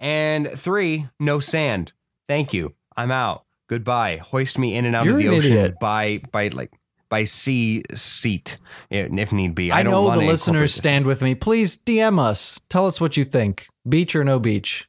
And 0.00 0.50
three, 0.50 1.06
no 1.20 1.38
sand. 1.38 1.92
Thank 2.26 2.52
you. 2.52 2.74
I'm 2.96 3.10
out. 3.12 3.44
Goodbye. 3.68 4.16
Hoist 4.18 4.58
me 4.58 4.74
in 4.74 4.86
and 4.86 4.96
out 4.96 5.04
You're 5.04 5.14
of 5.14 5.20
the 5.20 5.28
an 5.28 5.34
ocean 5.34 5.52
idiot. 5.56 5.74
by 5.80 6.20
by 6.32 6.48
like 6.48 6.72
by 7.08 7.24
sea 7.24 7.82
seat 7.94 8.58
if 8.90 9.32
need 9.32 9.54
be. 9.54 9.70
I, 9.70 9.80
I, 9.80 9.82
don't 9.82 9.92
know 9.92 10.02
want 10.02 10.20
the 10.20 10.26
listeners 10.26 10.74
stand 10.74 11.06
with 11.06 11.22
me. 11.22 11.34
Please 11.34 11.76
DM 11.76 12.18
us. 12.18 12.60
Tell 12.68 12.86
us 12.86 13.00
what 13.00 13.16
you 13.16 13.24
think. 13.24 13.66
Beach 13.88 14.14
or 14.16 14.24
no 14.24 14.38
beach? 14.38 14.88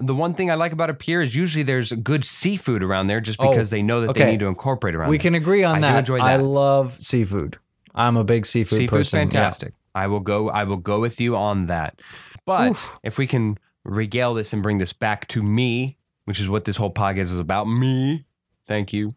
The 0.00 0.14
one 0.14 0.34
thing 0.34 0.48
I 0.50 0.54
like 0.54 0.70
about 0.72 0.90
a 0.90 0.94
pier 0.94 1.20
is 1.20 1.34
usually 1.34 1.64
there's 1.64 1.90
good 1.90 2.24
seafood 2.24 2.84
around 2.84 3.08
there 3.08 3.18
just 3.20 3.40
Oh, 3.40 3.50
because 3.50 3.70
they 3.70 3.82
know 3.82 4.00
that 4.02 4.10
okay. 4.10 4.24
they 4.24 4.30
need 4.32 4.40
to 4.40 4.46
incorporate 4.46 4.94
around 4.94 5.08
We 5.10 5.16
there. 5.18 5.22
can 5.22 5.34
agree 5.34 5.64
on 5.64 5.78
I 5.78 5.80
that. 5.80 5.98
enjoy 6.00 6.18
I 6.20 6.36
love 6.36 6.96
seafood. 7.00 7.58
I'm 7.96 8.16
a 8.16 8.22
big 8.22 8.46
seafood 8.46 8.78
Seafood's 8.78 9.10
person. 9.10 9.18
Yeah. 9.18 9.24
fantastic. 9.24 9.74
I 9.96 10.06
will 10.06 10.20
go 10.20 10.48
I 10.50 10.62
will 10.64 10.76
go 10.76 11.00
with 11.00 11.20
you 11.20 11.34
on 11.34 11.66
that. 11.66 12.00
But 12.46 12.70
Oof. 12.70 12.98
if 13.02 13.18
we 13.18 13.26
can 13.26 13.58
regale 13.84 14.34
this 14.34 14.52
and 14.52 14.62
bring 14.62 14.78
this 14.78 14.92
back 14.92 15.26
to 15.28 15.42
me, 15.42 15.97
which 16.28 16.40
is 16.40 16.46
what 16.46 16.66
this 16.66 16.76
whole 16.76 16.92
podcast 16.92 17.32
is 17.32 17.40
about, 17.40 17.64
me. 17.64 18.26
Thank 18.66 18.92
you. 18.92 19.12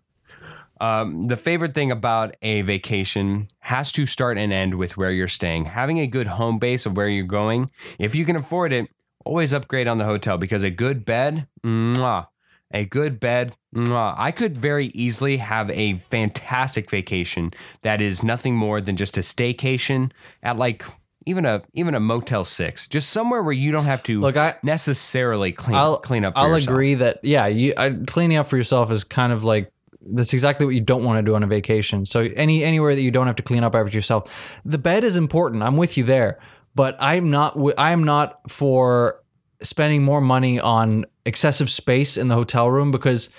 Um, 0.80 1.27
the 1.27 1.36
favorite 1.36 1.75
thing 1.75 1.91
about 1.91 2.38
a 2.41 2.62
vacation 2.62 3.50
has 3.60 3.91
to 3.91 4.06
start 4.06 4.38
and 4.38 4.53
end 4.53 4.75
with 4.75 4.96
where 4.96 5.12
you're 5.12 5.27
staying. 5.27 5.65
Having 5.65 6.00
a 6.00 6.08
good 6.08 6.27
home 6.27 6.58
base 6.58 6.86
of 6.86 6.96
where 6.96 7.10
you're 7.10 7.25
going, 7.25 7.70
if 8.00 8.15
you 8.15 8.24
can 8.24 8.38
afford 8.38 8.72
it, 8.72 8.88
always 9.25 9.51
upgrade 9.51 9.89
on 9.89 9.98
the 9.98 10.06
hotel 10.06 10.38
because 10.38 10.63
a 10.63 10.70
good 10.70 11.03
bed, 11.03 11.48
mwah, 11.65 12.27
a 12.74 12.86
good 12.86 13.20
bed, 13.20 13.58
mwah. 13.75 14.15
I 14.18 14.32
could 14.32 14.56
very 14.56 14.86
easily 14.94 15.36
have 15.36 15.70
a 15.72 15.98
fantastic 16.10 16.89
vacation 16.89 17.51
that 17.82 18.00
is 18.00 18.24
nothing 18.24 18.56
more 18.56 18.80
than 18.80 18.96
just 18.96 19.18
a 19.18 19.22
staycation 19.22 20.13
at 20.41 20.56
like 20.56 20.86
even 21.25 21.46
a 21.46 21.62
even 21.74 21.96
a 21.96 22.00
Motel 22.00 22.44
Six, 22.44 22.88
just 22.88 23.10
somewhere 23.10 23.44
where 23.44 23.54
you 23.54 23.72
don't 23.72 23.86
have 23.86 24.04
to 24.04 24.20
Look, 24.20 24.38
I 24.38 24.56
necessarily 24.63 25.51
clean 25.51 25.78
I'll 25.78 25.98
clean 25.98 26.25
up. 26.25 26.34
For 26.34 26.40
I'll 26.40 26.50
yourself. 26.50 26.74
agree 26.74 26.96
that 26.96 27.20
yeah, 27.24 27.48
you 27.48 27.74
I, 27.78 27.92
cleaning 28.08 28.38
up 28.38 28.48
for 28.48 28.58
yourself 28.58 28.92
is 28.92 29.04
kind 29.04 29.32
of 29.32 29.44
like 29.44 29.72
that's 30.01 30.34
exactly 30.34 30.66
what 30.66 30.74
you 30.74 30.82
don't 30.82 31.04
want 31.04 31.20
to 31.20 31.22
do 31.22 31.36
on 31.36 31.44
a 31.44 31.48
vacation. 31.48 32.06
So 32.06 32.22
any 32.36 32.63
anywhere 32.63 32.96
that 32.96 33.01
you 33.01 33.12
don't 33.12 33.28
have 33.28 33.36
to 33.38 33.44
clean 33.44 33.63
up 33.63 33.75
after 33.75 33.96
yourself, 33.96 34.30
the 34.66 34.78
bed 34.78 35.04
is 35.04 35.16
important. 35.16 35.63
I'm 35.63 35.78
with 35.78 35.98
you 35.98 36.04
there, 36.04 36.40
but 36.75 36.98
I'm 37.00 37.30
not. 37.30 37.58
I'm 37.78 38.04
not 38.04 38.40
for 38.50 39.22
spending 39.62 40.04
more 40.04 40.22
money 40.22 40.60
on 40.60 41.06
excessive 41.25 41.70
space 41.70 42.18
in 42.18 42.30
the 42.30 42.36
hotel 42.36 42.70
room 42.70 42.90
because 42.90 43.30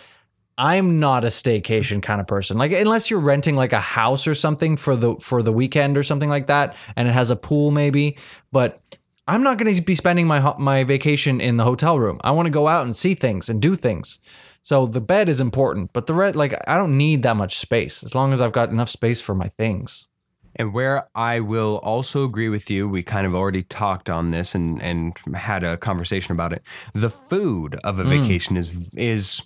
I'm 0.59 1.00
not 1.00 1.25
a 1.25 1.28
staycation 1.28 2.02
kind 2.02 2.21
of 2.21 2.26
person. 2.26 2.59
Like 2.59 2.73
unless 2.73 3.11
you're 3.11 3.21
renting 3.21 3.54
like 3.54 3.73
a 3.73 3.80
house 3.80 4.26
or 4.26 4.35
something 4.35 4.76
for 4.76 4.97
the 4.97 5.16
for 5.21 5.42
the 5.42 5.52
weekend 5.52 5.97
or 5.97 6.02
something 6.02 6.28
like 6.28 6.47
that, 6.49 6.76
and 6.97 7.09
it 7.09 7.12
has 7.12 7.30
a 7.30 7.37
pool 7.37 7.71
maybe, 7.71 8.16
but. 8.50 8.80
I'm 9.28 9.44
not 9.44 9.56
going 9.56 9.73
to 9.73 9.80
be 9.80 9.94
spending 9.94 10.26
my 10.26 10.52
my 10.59 10.82
vacation 10.82 11.40
in 11.40 11.56
the 11.56 11.62
hotel 11.62 11.97
room. 11.97 12.21
I 12.25 12.32
want 12.32 12.47
to 12.47 12.50
go 12.50 12.66
out 12.66 12.85
and 12.85 12.94
see 12.94 13.14
things 13.14 13.49
and 13.49 13.62
do 13.62 13.76
things. 13.76 14.18
So 14.64 14.87
the 14.87 15.00
bed 15.00 15.28
is 15.28 15.40
important, 15.40 15.92
but 15.92 16.06
the 16.09 16.14
red 16.14 16.35
like 16.35 16.54
I 16.68 16.76
don't 16.76 16.97
need 16.97 17.23
that 17.23 17.37
much 17.37 17.59
space 17.59 18.02
as 18.02 18.16
long 18.16 18.32
as 18.32 18.40
I've 18.40 18.52
got 18.52 18.71
enough 18.71 18.90
space 18.90 19.21
for 19.21 19.35
my 19.35 19.49
things. 19.56 20.09
And 20.56 20.73
where 20.75 21.09
I 21.14 21.40
will 21.40 21.76
also 21.82 22.25
agree 22.25 22.49
with 22.49 22.71
you, 22.71 22.88
we 22.88 23.02
kind 23.02 23.26
of 23.26 23.35
already 23.35 23.62
talked 23.62 24.11
on 24.11 24.30
this 24.30 24.54
and, 24.54 24.82
and 24.82 25.16
had 25.35 25.62
a 25.62 25.76
conversation 25.76 26.32
about 26.32 26.52
it. 26.52 26.62
The 26.92 27.09
food 27.09 27.76
of 27.85 27.99
a 27.99 28.04
Mm. 28.04 28.09
vacation 28.09 28.56
is 28.56 28.90
is 28.94 29.42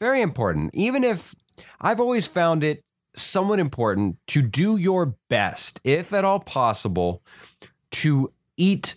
very 0.00 0.20
important. 0.20 0.70
Even 0.74 1.04
if 1.04 1.34
I've 1.80 2.00
always 2.00 2.26
found 2.26 2.64
it 2.64 2.82
somewhat 3.16 3.58
important 3.58 4.16
to 4.28 4.42
do 4.42 4.76
your 4.76 5.14
best, 5.28 5.80
if 5.84 6.12
at 6.12 6.24
all 6.24 6.40
possible, 6.40 7.22
to 7.90 8.32
eat 8.56 8.96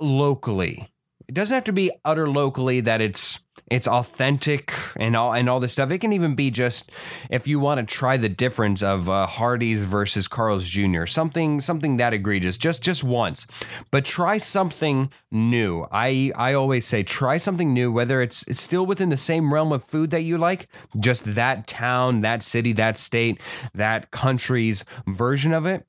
locally. 0.00 0.88
It 1.28 1.34
doesn't 1.34 1.54
have 1.54 1.64
to 1.64 1.72
be 1.72 1.90
utter 2.04 2.28
locally 2.28 2.80
that 2.80 3.00
it's 3.00 3.40
it's 3.70 3.88
authentic 3.88 4.72
and 4.96 5.16
all 5.16 5.32
and 5.32 5.48
all 5.48 5.60
this 5.60 5.72
stuff. 5.72 5.90
It 5.90 5.98
can 5.98 6.12
even 6.12 6.34
be 6.34 6.50
just 6.50 6.92
if 7.30 7.46
you 7.46 7.58
want 7.58 7.80
to 7.80 7.94
try 7.94 8.16
the 8.16 8.28
difference 8.28 8.82
of 8.82 9.08
uh, 9.08 9.26
Hardee's 9.26 9.84
versus 9.84 10.28
Carl's 10.28 10.68
Jr. 10.68 11.06
Something 11.06 11.60
something 11.60 11.96
that 11.96 12.14
egregious, 12.14 12.58
just 12.58 12.82
just 12.82 13.02
once, 13.02 13.46
but 13.90 14.04
try 14.04 14.38
something 14.38 15.10
new. 15.30 15.86
I 15.90 16.32
I 16.36 16.54
always 16.54 16.86
say 16.86 17.02
try 17.02 17.38
something 17.38 17.74
new, 17.74 17.90
whether 17.90 18.22
it's 18.22 18.46
it's 18.46 18.60
still 18.60 18.86
within 18.86 19.08
the 19.08 19.16
same 19.16 19.52
realm 19.52 19.72
of 19.72 19.82
food 19.84 20.10
that 20.10 20.22
you 20.22 20.38
like, 20.38 20.68
just 20.98 21.24
that 21.34 21.66
town, 21.66 22.20
that 22.20 22.42
city, 22.42 22.72
that 22.74 22.96
state, 22.96 23.40
that 23.74 24.10
country's 24.10 24.84
version 25.06 25.52
of 25.52 25.66
it 25.66 25.86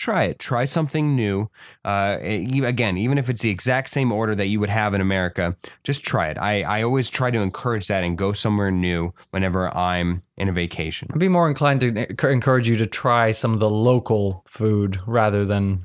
try 0.00 0.24
it. 0.24 0.38
Try 0.38 0.64
something 0.64 1.14
new. 1.14 1.46
Uh, 1.84 2.16
again, 2.20 2.96
even 2.96 3.18
if 3.18 3.28
it's 3.28 3.42
the 3.42 3.50
exact 3.50 3.90
same 3.90 4.10
order 4.10 4.34
that 4.34 4.46
you 4.46 4.58
would 4.58 4.70
have 4.70 4.94
in 4.94 5.00
America, 5.02 5.54
just 5.84 6.04
try 6.04 6.28
it. 6.28 6.38
I, 6.38 6.62
I 6.62 6.82
always 6.82 7.10
try 7.10 7.30
to 7.30 7.38
encourage 7.40 7.86
that 7.88 8.02
and 8.02 8.16
go 8.16 8.32
somewhere 8.32 8.70
new 8.70 9.12
whenever 9.30 9.76
I'm 9.76 10.22
in 10.38 10.48
a 10.48 10.52
vacation. 10.52 11.08
I'd 11.12 11.18
be 11.18 11.28
more 11.28 11.48
inclined 11.48 11.80
to 11.82 12.30
encourage 12.30 12.66
you 12.66 12.76
to 12.76 12.86
try 12.86 13.32
some 13.32 13.52
of 13.52 13.60
the 13.60 13.68
local 13.68 14.42
food 14.48 14.98
rather 15.06 15.44
than 15.44 15.84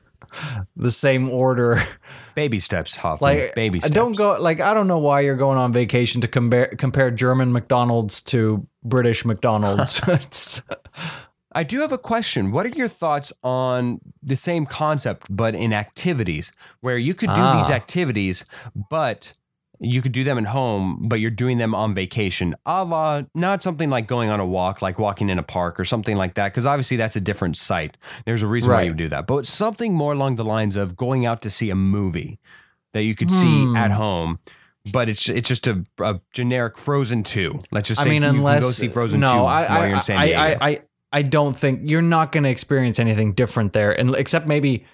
the 0.76 0.92
same 0.92 1.28
order. 1.28 1.82
Baby 2.36 2.60
steps, 2.60 2.94
Hoffman. 2.94 3.36
Like 3.36 3.54
baby 3.56 3.80
steps. 3.80 3.92
Don't 3.92 4.16
go 4.16 4.40
like 4.40 4.60
I 4.60 4.72
don't 4.72 4.86
know 4.86 4.98
why 4.98 5.20
you're 5.20 5.36
going 5.36 5.58
on 5.58 5.72
vacation 5.72 6.20
to 6.20 6.28
compare 6.28 6.68
compare 6.78 7.10
German 7.10 7.50
McDonald's 7.52 8.20
to 8.22 8.64
British 8.84 9.24
McDonald's. 9.24 10.00
I 11.52 11.64
do 11.64 11.80
have 11.80 11.92
a 11.92 11.98
question. 11.98 12.52
What 12.52 12.66
are 12.66 12.70
your 12.70 12.88
thoughts 12.88 13.32
on 13.42 14.00
the 14.22 14.36
same 14.36 14.66
concept, 14.66 15.26
but 15.30 15.54
in 15.54 15.72
activities, 15.72 16.52
where 16.80 16.96
you 16.96 17.14
could 17.14 17.30
do 17.30 17.40
ah. 17.40 17.60
these 17.60 17.70
activities, 17.70 18.44
but 18.74 19.32
you 19.80 20.02
could 20.02 20.12
do 20.12 20.22
them 20.22 20.38
at 20.38 20.44
home, 20.44 21.08
but 21.08 21.20
you're 21.20 21.30
doing 21.30 21.58
them 21.58 21.74
on 21.74 21.94
vacation, 21.94 22.54
a 22.66 22.84
la 22.84 23.22
not 23.34 23.62
something 23.62 23.88
like 23.88 24.06
going 24.06 24.28
on 24.28 24.38
a 24.38 24.46
walk, 24.46 24.82
like 24.82 24.98
walking 24.98 25.30
in 25.30 25.38
a 25.38 25.42
park 25.42 25.80
or 25.80 25.84
something 25.84 26.16
like 26.16 26.34
that, 26.34 26.52
because 26.52 26.66
obviously 26.66 26.96
that's 26.96 27.16
a 27.16 27.20
different 27.20 27.56
site. 27.56 27.96
There's 28.26 28.42
a 28.42 28.46
reason 28.46 28.70
right. 28.70 28.78
why 28.78 28.82
you 28.82 28.94
do 28.94 29.08
that, 29.08 29.26
but 29.26 29.46
something 29.46 29.94
more 29.94 30.12
along 30.12 30.36
the 30.36 30.44
lines 30.44 30.76
of 30.76 30.96
going 30.96 31.24
out 31.24 31.42
to 31.42 31.50
see 31.50 31.70
a 31.70 31.74
movie 31.74 32.38
that 32.92 33.02
you 33.02 33.14
could 33.14 33.30
hmm. 33.30 33.40
see 33.40 33.76
at 33.76 33.90
home 33.90 34.38
but 34.92 35.08
it's 35.08 35.28
it's 35.28 35.48
just 35.48 35.66
a, 35.66 35.84
a, 35.98 36.20
generic 36.32 36.78
Frozen 36.78 37.22
two. 37.22 37.60
Let's 37.70 37.88
just 37.88 38.02
say 38.02 38.08
I 38.08 38.12
mean, 38.12 38.22
you 38.22 38.28
unless, 38.30 38.60
can 38.60 38.62
go 38.62 38.70
see 38.70 38.88
Frozen 38.88 39.20
no, 39.20 39.26
two 39.26 39.38
I, 39.40 39.62
while 39.62 39.70
I, 39.70 39.86
you're 39.86 39.96
in 39.96 40.02
San 40.02 40.20
Diego. 40.22 40.38
I, 40.38 40.68
I, 40.68 40.80
I 41.12 41.22
don't 41.22 41.56
think 41.56 41.82
you're 41.84 42.02
not 42.02 42.32
going 42.32 42.44
to 42.44 42.50
experience 42.50 42.98
anything 42.98 43.32
different 43.32 43.72
there, 43.72 43.92
and 43.92 44.14
except 44.14 44.46
maybe 44.46 44.84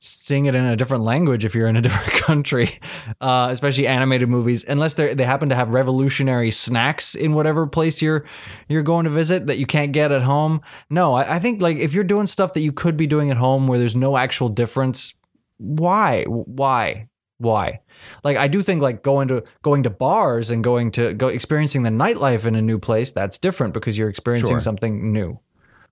seeing 0.00 0.46
it 0.46 0.54
in 0.54 0.64
a 0.64 0.76
different 0.76 1.02
language 1.02 1.44
if 1.44 1.54
you're 1.54 1.66
in 1.66 1.76
a 1.76 1.82
different 1.82 2.12
country, 2.12 2.78
uh, 3.20 3.48
especially 3.50 3.86
animated 3.86 4.28
movies, 4.28 4.64
unless 4.66 4.94
they 4.94 5.14
they 5.14 5.24
happen 5.24 5.48
to 5.48 5.54
have 5.54 5.72
revolutionary 5.72 6.50
snacks 6.50 7.14
in 7.14 7.34
whatever 7.34 7.66
place 7.66 8.00
you're 8.00 8.24
you're 8.68 8.82
going 8.82 9.04
to 9.04 9.10
visit 9.10 9.46
that 9.46 9.58
you 9.58 9.66
can't 9.66 9.92
get 9.92 10.12
at 10.12 10.22
home. 10.22 10.60
No, 10.88 11.14
I, 11.14 11.36
I 11.36 11.38
think 11.38 11.60
like 11.60 11.76
if 11.76 11.92
you're 11.92 12.04
doing 12.04 12.26
stuff 12.26 12.54
that 12.54 12.60
you 12.60 12.72
could 12.72 12.96
be 12.96 13.06
doing 13.06 13.30
at 13.30 13.36
home 13.36 13.68
where 13.68 13.78
there's 13.78 13.96
no 13.96 14.16
actual 14.16 14.48
difference, 14.48 15.14
why, 15.58 16.24
why, 16.24 17.08
why? 17.38 17.80
Like 18.24 18.36
I 18.36 18.48
do 18.48 18.62
think 18.62 18.82
like 18.82 19.02
going 19.02 19.28
to 19.28 19.44
going 19.62 19.82
to 19.82 19.90
bars 19.90 20.50
and 20.50 20.62
going 20.62 20.92
to 20.92 21.12
go 21.14 21.28
experiencing 21.28 21.82
the 21.82 21.90
nightlife 21.90 22.46
in 22.46 22.54
a 22.54 22.62
new 22.62 22.78
place 22.78 23.12
that's 23.12 23.38
different 23.38 23.74
because 23.74 23.98
you're 23.98 24.08
experiencing 24.08 24.54
sure. 24.54 24.60
something 24.60 25.12
new. 25.12 25.38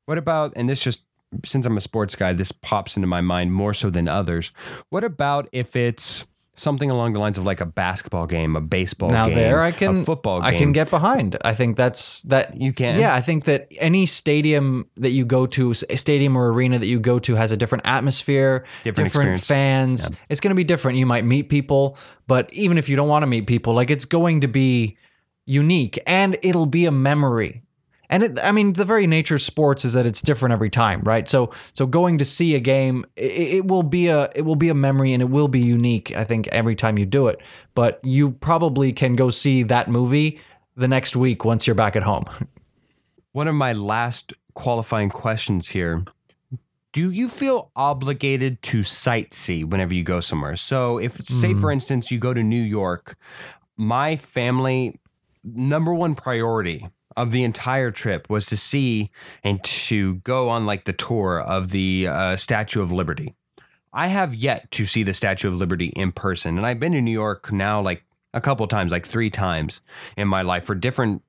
What 0.06 0.18
about, 0.18 0.52
and 0.56 0.68
this 0.68 0.80
just, 0.80 1.02
since 1.44 1.66
I'm 1.66 1.76
a 1.76 1.80
sports 1.80 2.16
guy, 2.16 2.32
this 2.32 2.52
pops 2.52 2.96
into 2.96 3.06
my 3.06 3.20
mind 3.20 3.52
more 3.52 3.74
so 3.74 3.90
than 3.90 4.08
others. 4.08 4.52
What 4.88 5.04
about 5.04 5.48
if 5.52 5.76
it's 5.76 6.24
something 6.58 6.90
along 6.90 7.12
the 7.12 7.18
lines 7.18 7.36
of 7.36 7.44
like 7.44 7.60
a 7.60 7.66
basketball 7.66 8.26
game, 8.26 8.56
a 8.56 8.60
baseball 8.62 9.10
now 9.10 9.26
game, 9.26 9.34
there 9.34 9.62
I 9.62 9.72
can, 9.72 9.98
a 9.98 10.04
football 10.04 10.40
game? 10.40 10.48
I 10.48 10.56
can 10.56 10.72
get 10.72 10.88
behind. 10.88 11.36
I 11.44 11.52
think 11.52 11.76
that's 11.76 12.22
that. 12.22 12.58
You 12.58 12.72
can? 12.72 12.98
Yeah, 12.98 13.14
I 13.14 13.20
think 13.20 13.44
that 13.44 13.66
any 13.78 14.06
stadium 14.06 14.88
that 14.96 15.10
you 15.10 15.26
go 15.26 15.46
to, 15.48 15.72
a 15.90 15.96
stadium 15.96 16.36
or 16.36 16.50
arena 16.52 16.78
that 16.78 16.86
you 16.86 16.98
go 16.98 17.18
to 17.18 17.34
has 17.34 17.52
a 17.52 17.56
different 17.56 17.84
atmosphere, 17.84 18.64
different, 18.84 19.12
different 19.12 19.40
fans. 19.40 20.08
Yeah. 20.08 20.16
It's 20.30 20.40
going 20.40 20.52
to 20.52 20.56
be 20.56 20.64
different. 20.64 20.96
You 20.96 21.06
might 21.06 21.24
meet 21.26 21.50
people, 21.50 21.98
but 22.26 22.50
even 22.54 22.78
if 22.78 22.88
you 22.88 22.96
don't 22.96 23.08
want 23.08 23.24
to 23.24 23.26
meet 23.26 23.46
people, 23.46 23.74
like 23.74 23.90
it's 23.90 24.06
going 24.06 24.40
to 24.40 24.48
be 24.48 24.96
unique 25.44 25.98
and 26.06 26.38
it'll 26.42 26.66
be 26.66 26.86
a 26.86 26.92
memory 26.92 27.64
and 28.08 28.22
it, 28.22 28.38
I 28.42 28.52
mean, 28.52 28.74
the 28.74 28.84
very 28.84 29.06
nature 29.06 29.36
of 29.36 29.42
sports 29.42 29.84
is 29.84 29.92
that 29.94 30.06
it's 30.06 30.22
different 30.22 30.52
every 30.52 30.70
time, 30.70 31.00
right? 31.02 31.26
So, 31.28 31.52
so 31.72 31.86
going 31.86 32.18
to 32.18 32.24
see 32.24 32.54
a 32.54 32.60
game, 32.60 33.04
it, 33.16 33.32
it, 33.32 33.66
will 33.66 33.82
be 33.82 34.08
a 34.08 34.30
it 34.34 34.42
will 34.42 34.56
be 34.56 34.68
a 34.68 34.74
memory, 34.74 35.12
and 35.12 35.22
it 35.22 35.26
will 35.26 35.48
be 35.48 35.60
unique. 35.60 36.14
I 36.16 36.24
think 36.24 36.48
every 36.48 36.76
time 36.76 36.98
you 36.98 37.06
do 37.06 37.28
it, 37.28 37.40
but 37.74 38.00
you 38.02 38.32
probably 38.32 38.92
can 38.92 39.16
go 39.16 39.30
see 39.30 39.62
that 39.64 39.88
movie 39.88 40.40
the 40.76 40.88
next 40.88 41.16
week 41.16 41.44
once 41.44 41.66
you're 41.66 41.74
back 41.74 41.96
at 41.96 42.02
home. 42.02 42.24
One 43.32 43.48
of 43.48 43.54
my 43.54 43.72
last 43.72 44.32
qualifying 44.54 45.10
questions 45.10 45.68
here: 45.68 46.04
Do 46.92 47.10
you 47.10 47.28
feel 47.28 47.70
obligated 47.74 48.62
to 48.62 48.80
sightsee 48.80 49.64
whenever 49.64 49.94
you 49.94 50.04
go 50.04 50.20
somewhere? 50.20 50.56
So, 50.56 50.98
if 50.98 51.22
say 51.24 51.54
mm. 51.54 51.60
for 51.60 51.72
instance 51.72 52.10
you 52.10 52.18
go 52.18 52.32
to 52.32 52.42
New 52.42 52.62
York, 52.62 53.16
my 53.76 54.16
family 54.16 55.00
number 55.44 55.94
one 55.94 56.14
priority 56.14 56.88
of 57.16 57.30
the 57.30 57.44
entire 57.44 57.90
trip 57.90 58.28
was 58.28 58.46
to 58.46 58.56
see 58.56 59.10
and 59.42 59.62
to 59.64 60.16
go 60.16 60.48
on 60.48 60.66
like 60.66 60.84
the 60.84 60.92
tour 60.92 61.40
of 61.40 61.70
the 61.70 62.08
uh, 62.08 62.36
Statue 62.36 62.82
of 62.82 62.92
Liberty. 62.92 63.34
I 63.92 64.08
have 64.08 64.34
yet 64.34 64.70
to 64.72 64.84
see 64.84 65.02
the 65.02 65.14
Statue 65.14 65.48
of 65.48 65.54
Liberty 65.54 65.86
in 65.96 66.12
person, 66.12 66.58
and 66.58 66.66
I've 66.66 66.80
been 66.80 66.92
to 66.92 67.00
New 67.00 67.10
York 67.10 67.50
now 67.50 67.80
like 67.80 68.04
a 68.34 68.40
couple 68.40 68.66
times, 68.66 68.92
like 68.92 69.06
three 69.06 69.30
times 69.30 69.80
in 70.16 70.28
my 70.28 70.42
life 70.42 70.64
for 70.64 70.74
different 70.74 71.22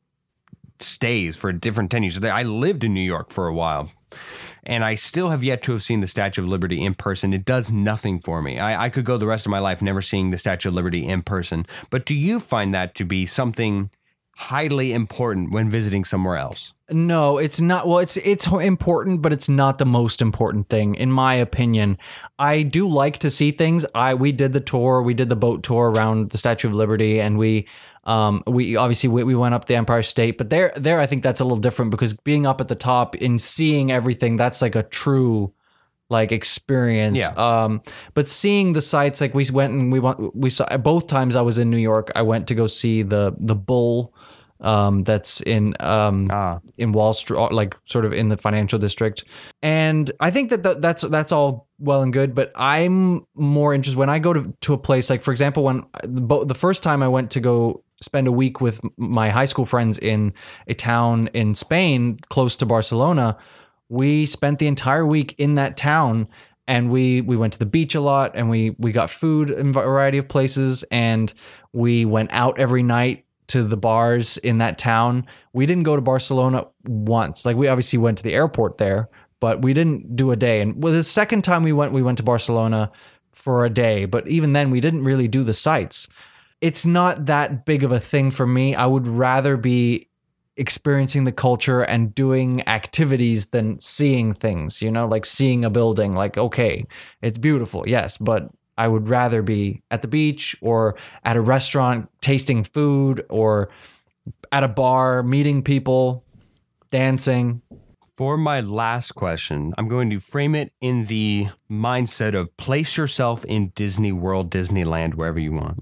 stays 0.79 1.35
for 1.35 1.51
different 1.51 1.91
tenures. 1.91 2.21
I 2.23 2.43
lived 2.43 2.83
in 2.83 2.93
New 2.93 3.01
York 3.01 3.31
for 3.31 3.47
a 3.47 3.53
while, 3.53 3.91
and 4.63 4.83
I 4.83 4.95
still 4.95 5.29
have 5.29 5.43
yet 5.43 5.63
to 5.63 5.71
have 5.71 5.83
seen 5.83 6.01
the 6.01 6.07
Statue 6.07 6.43
of 6.43 6.49
Liberty 6.49 6.83
in 6.83 6.93
person. 6.93 7.33
It 7.33 7.45
does 7.45 7.71
nothing 7.71 8.19
for 8.19 8.41
me. 8.41 8.59
I, 8.59 8.85
I 8.85 8.89
could 8.89 9.05
go 9.05 9.17
the 9.17 9.27
rest 9.27 9.45
of 9.45 9.51
my 9.51 9.59
life 9.59 9.81
never 9.81 10.01
seeing 10.01 10.31
the 10.31 10.37
Statue 10.37 10.69
of 10.69 10.75
Liberty 10.75 11.05
in 11.05 11.23
person. 11.23 11.65
But 11.89 12.05
do 12.05 12.15
you 12.15 12.39
find 12.39 12.73
that 12.73 12.95
to 12.95 13.05
be 13.05 13.25
something 13.25 13.89
highly 14.37 14.93
important 14.93 15.51
when 15.51 15.67
visiting 15.67 16.05
somewhere 16.05 16.37
else. 16.37 16.73
No, 16.91 17.39
it's 17.39 17.59
not. 17.59 17.87
Well, 17.87 17.97
it's 17.97 18.17
it's 18.17 18.47
important, 18.47 19.21
but 19.21 19.33
it's 19.33 19.49
not 19.49 19.79
the 19.79 19.85
most 19.85 20.21
important 20.21 20.69
thing, 20.69 20.95
in 20.95 21.11
my 21.11 21.33
opinion. 21.33 21.97
I 22.37 22.61
do 22.61 22.87
like 22.87 23.17
to 23.19 23.31
see 23.31 23.51
things. 23.51 23.85
I 23.95 24.13
we 24.13 24.31
did 24.31 24.53
the 24.53 24.61
tour, 24.61 25.01
we 25.01 25.15
did 25.15 25.29
the 25.29 25.35
boat 25.35 25.63
tour 25.63 25.89
around 25.89 26.29
the 26.29 26.37
Statue 26.37 26.69
of 26.69 26.75
Liberty, 26.75 27.19
and 27.19 27.37
we 27.37 27.67
um 28.03 28.43
we 28.45 28.75
obviously 28.75 29.09
we, 29.09 29.23
we 29.23 29.35
went 29.35 29.55
up 29.55 29.65
the 29.65 29.75
Empire 29.75 30.03
State, 30.03 30.37
but 30.37 30.51
there 30.51 30.71
there 30.77 30.99
I 30.99 31.07
think 31.07 31.23
that's 31.23 31.41
a 31.41 31.43
little 31.43 31.57
different 31.57 31.91
because 31.91 32.13
being 32.13 32.45
up 32.45 32.61
at 32.61 32.67
the 32.67 32.75
top 32.75 33.15
and 33.19 33.41
seeing 33.41 33.91
everything, 33.91 34.37
that's 34.37 34.61
like 34.61 34.75
a 34.75 34.83
true 34.83 35.51
like 36.09 36.31
experience. 36.31 37.19
Yeah. 37.19 37.33
Um, 37.35 37.81
but 38.13 38.27
seeing 38.27 38.73
the 38.73 38.81
sights, 38.81 39.21
like 39.21 39.33
we 39.33 39.49
went 39.51 39.73
and 39.73 39.91
we 39.91 39.99
went, 39.99 40.35
we 40.35 40.49
saw 40.49 40.65
both 40.77 41.07
times 41.07 41.35
I 41.35 41.41
was 41.41 41.57
in 41.57 41.69
New 41.69 41.77
York. 41.77 42.11
I 42.15 42.21
went 42.21 42.47
to 42.47 42.55
go 42.55 42.67
see 42.67 43.01
the 43.01 43.35
the 43.39 43.55
bull 43.55 44.13
um, 44.61 45.03
that's 45.03 45.41
in 45.41 45.75
um, 45.79 46.29
ah. 46.31 46.59
in 46.77 46.91
Wall 46.91 47.13
Street, 47.13 47.51
like 47.51 47.75
sort 47.85 48.05
of 48.05 48.13
in 48.13 48.29
the 48.29 48.37
financial 48.37 48.79
district. 48.79 49.25
And 49.61 50.09
I 50.19 50.31
think 50.31 50.49
that 50.49 50.63
th- 50.63 50.77
that's 50.79 51.03
that's 51.03 51.31
all 51.31 51.67
well 51.79 52.01
and 52.01 52.11
good, 52.11 52.33
but 52.33 52.51
I'm 52.55 53.25
more 53.35 53.73
interested 53.73 53.99
when 53.99 54.09
I 54.09 54.19
go 54.19 54.33
to 54.33 54.53
to 54.61 54.73
a 54.73 54.77
place 54.77 55.09
like, 55.09 55.21
for 55.21 55.31
example, 55.31 55.63
when 55.63 55.83
the 56.03 56.55
first 56.55 56.83
time 56.83 57.03
I 57.03 57.07
went 57.07 57.31
to 57.31 57.39
go 57.39 57.83
spend 58.01 58.27
a 58.27 58.31
week 58.31 58.61
with 58.61 58.81
my 58.97 59.29
high 59.29 59.45
school 59.45 59.65
friends 59.65 59.97
in 59.99 60.33
a 60.67 60.73
town 60.73 61.27
in 61.33 61.55
Spain 61.55 62.19
close 62.29 62.57
to 62.57 62.65
Barcelona. 62.65 63.37
We 63.89 64.25
spent 64.25 64.59
the 64.59 64.67
entire 64.67 65.05
week 65.05 65.35
in 65.37 65.55
that 65.55 65.77
town 65.77 66.27
and 66.67 66.91
we 66.91 67.21
we 67.21 67.37
went 67.37 67.53
to 67.53 67.59
the 67.59 67.65
beach 67.65 67.95
a 67.95 68.01
lot 68.01 68.31
and 68.35 68.49
we 68.49 68.75
we 68.77 68.91
got 68.91 69.09
food 69.09 69.51
in 69.51 69.69
a 69.69 69.71
variety 69.71 70.17
of 70.17 70.27
places 70.27 70.83
and 70.91 71.33
we 71.73 72.05
went 72.05 72.31
out 72.33 72.59
every 72.59 72.83
night 72.83 73.25
to 73.47 73.63
the 73.63 73.77
bars 73.77 74.37
in 74.37 74.57
that 74.57 74.77
town. 74.77 75.25
We 75.53 75.65
didn't 75.65 75.83
go 75.83 75.95
to 75.95 76.01
Barcelona 76.01 76.67
once. 76.85 77.45
Like 77.45 77.55
we 77.55 77.67
obviously 77.67 77.97
went 77.97 78.17
to 78.17 78.23
the 78.23 78.33
airport 78.33 78.77
there, 78.77 79.09
but 79.39 79.61
we 79.61 79.73
didn't 79.73 80.15
do 80.15 80.31
a 80.31 80.35
day. 80.35 80.61
And 80.61 80.83
well, 80.83 80.93
the 80.93 81.03
second 81.03 81.43
time 81.43 81.63
we 81.63 81.71
went, 81.71 81.93
we 81.93 82.01
went 82.01 82.17
to 82.17 82.23
Barcelona 82.23 82.91
for 83.31 83.63
a 83.63 83.69
day, 83.69 84.05
but 84.05 84.27
even 84.27 84.53
then 84.53 84.69
we 84.69 84.81
didn't 84.81 85.03
really 85.03 85.27
do 85.27 85.43
the 85.43 85.53
sights. 85.53 86.09
It's 86.59 86.85
not 86.85 87.27
that 87.27 87.65
big 87.65 87.83
of 87.83 87.91
a 87.91 87.99
thing 87.99 88.31
for 88.31 88.47
me. 88.47 88.75
I 88.75 88.85
would 88.85 89.07
rather 89.07 89.55
be 89.55 90.09
experiencing 90.57 91.23
the 91.23 91.31
culture 91.31 91.81
and 91.81 92.13
doing 92.13 92.67
activities 92.67 93.51
than 93.51 93.79
seeing 93.79 94.33
things, 94.33 94.81
you 94.81 94.91
know, 94.91 95.07
like 95.07 95.25
seeing 95.25 95.63
a 95.63 95.69
building 95.69 96.15
like 96.15 96.37
okay, 96.37 96.85
it's 97.21 97.37
beautiful. 97.37 97.83
Yes, 97.87 98.17
but 98.17 98.49
I 98.77 98.87
would 98.87 99.09
rather 99.09 99.41
be 99.41 99.81
at 99.89 100.01
the 100.01 100.07
beach 100.07 100.55
or 100.61 100.95
at 101.23 101.35
a 101.35 101.41
restaurant 101.41 102.09
tasting 102.21 102.63
food 102.63 103.25
or 103.29 103.69
at 104.51 104.63
a 104.63 104.67
bar 104.67 105.23
meeting 105.23 105.63
people, 105.63 106.23
dancing. 106.91 107.61
For 108.15 108.37
my 108.37 108.61
last 108.61 109.13
question, 109.13 109.73
I'm 109.77 109.87
going 109.87 110.09
to 110.09 110.19
frame 110.19 110.55
it 110.55 110.73
in 110.81 111.05
the 111.05 111.49
mindset 111.69 112.33
of 112.33 112.55
place 112.57 112.97
yourself 112.97 113.45
in 113.45 113.69
Disney 113.75 114.11
World, 114.11 114.49
Disneyland, 114.49 115.15
wherever 115.15 115.39
you 115.39 115.53
want. 115.53 115.79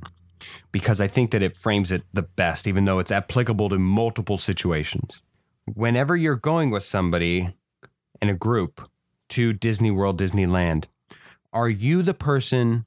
Because 0.72 1.00
I 1.02 1.08
think 1.08 1.32
that 1.32 1.42
it 1.42 1.56
frames 1.56 1.92
it 1.92 2.04
the 2.14 2.22
best, 2.22 2.68
even 2.68 2.86
though 2.86 3.00
it's 3.00 3.12
applicable 3.12 3.70
to 3.70 3.80
multiple 3.80 4.38
situations. 4.38 5.22
Whenever 5.66 6.16
you're 6.16 6.36
going 6.36 6.70
with 6.70 6.84
somebody 6.84 7.56
in 8.22 8.30
a 8.30 8.34
group 8.34 8.88
to 9.30 9.54
Disney 9.54 9.92
World, 9.92 10.20
Disneyland, 10.20 10.86
are 11.52 11.70
you 11.70 12.02
the 12.02 12.14
person 12.14 12.86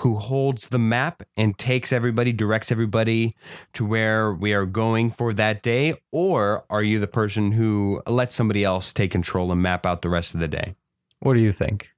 who 0.00 0.16
holds 0.16 0.68
the 0.68 0.78
map 0.78 1.22
and 1.36 1.56
takes 1.58 1.92
everybody, 1.92 2.32
directs 2.32 2.70
everybody 2.70 3.34
to 3.72 3.84
where 3.84 4.32
we 4.32 4.52
are 4.52 4.66
going 4.66 5.10
for 5.10 5.32
that 5.32 5.62
day? 5.62 5.94
Or 6.12 6.64
are 6.68 6.82
you 6.82 7.00
the 7.00 7.06
person 7.06 7.52
who 7.52 8.02
lets 8.06 8.34
somebody 8.34 8.62
else 8.62 8.92
take 8.92 9.10
control 9.10 9.50
and 9.50 9.62
map 9.62 9.86
out 9.86 10.02
the 10.02 10.10
rest 10.10 10.34
of 10.34 10.40
the 10.40 10.48
day? 10.48 10.74
What 11.20 11.34
do 11.34 11.40
you 11.40 11.52
think? 11.52 11.88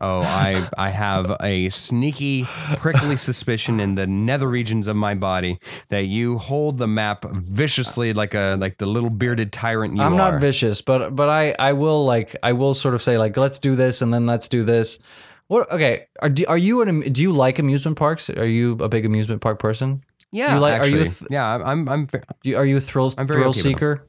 Oh, 0.00 0.20
I 0.22 0.66
I 0.78 0.88
have 0.90 1.36
a 1.42 1.68
sneaky, 1.68 2.44
prickly 2.76 3.16
suspicion 3.16 3.80
in 3.80 3.96
the 3.96 4.06
nether 4.06 4.48
regions 4.48 4.88
of 4.88 4.96
my 4.96 5.14
body 5.14 5.58
that 5.90 6.06
you 6.06 6.38
hold 6.38 6.78
the 6.78 6.86
map 6.86 7.24
viciously 7.32 8.12
like 8.14 8.34
a 8.34 8.56
like 8.58 8.78
the 8.78 8.86
little 8.86 9.10
bearded 9.10 9.52
tyrant 9.52 9.94
you 9.96 10.02
I'm 10.02 10.14
are. 10.14 10.32
not 10.32 10.40
vicious, 10.40 10.80
but 10.80 11.14
but 11.14 11.28
I 11.28 11.54
I 11.58 11.72
will 11.72 12.04
like 12.06 12.36
I 12.42 12.52
will 12.52 12.72
sort 12.74 12.94
of 12.94 13.02
say 13.02 13.18
like 13.18 13.36
let's 13.36 13.58
do 13.58 13.74
this 13.74 14.00
and 14.00 14.14
then 14.14 14.26
let's 14.26 14.48
do 14.48 14.64
this. 14.64 15.00
What 15.48 15.70
okay? 15.70 16.06
Are 16.22 16.30
do, 16.30 16.44
are 16.46 16.56
you 16.58 16.80
an 16.80 17.00
do 17.00 17.20
you 17.20 17.32
like 17.32 17.58
amusement 17.58 17.98
parks? 17.98 18.30
Are 18.30 18.46
you 18.46 18.72
a 18.80 18.88
big 18.88 19.04
amusement 19.04 19.42
park 19.42 19.58
person? 19.58 20.02
yeah, 20.32 20.54
you 20.54 20.60
like- 20.60 20.80
are 20.80 20.86
you 20.86 20.96
actually. 21.00 21.08
a 21.08 21.12
th- 21.12 21.30
yeah, 21.30 21.56
I'm 21.62 21.88
I'm 21.88 22.08
you, 22.42 22.56
are 22.56 22.64
you 22.64 22.78
a 22.78 22.80
thrill 22.80 23.12
I'm 23.18 23.26
thrill 23.26 23.48
okay 23.50 23.60
seeker? 23.60 24.08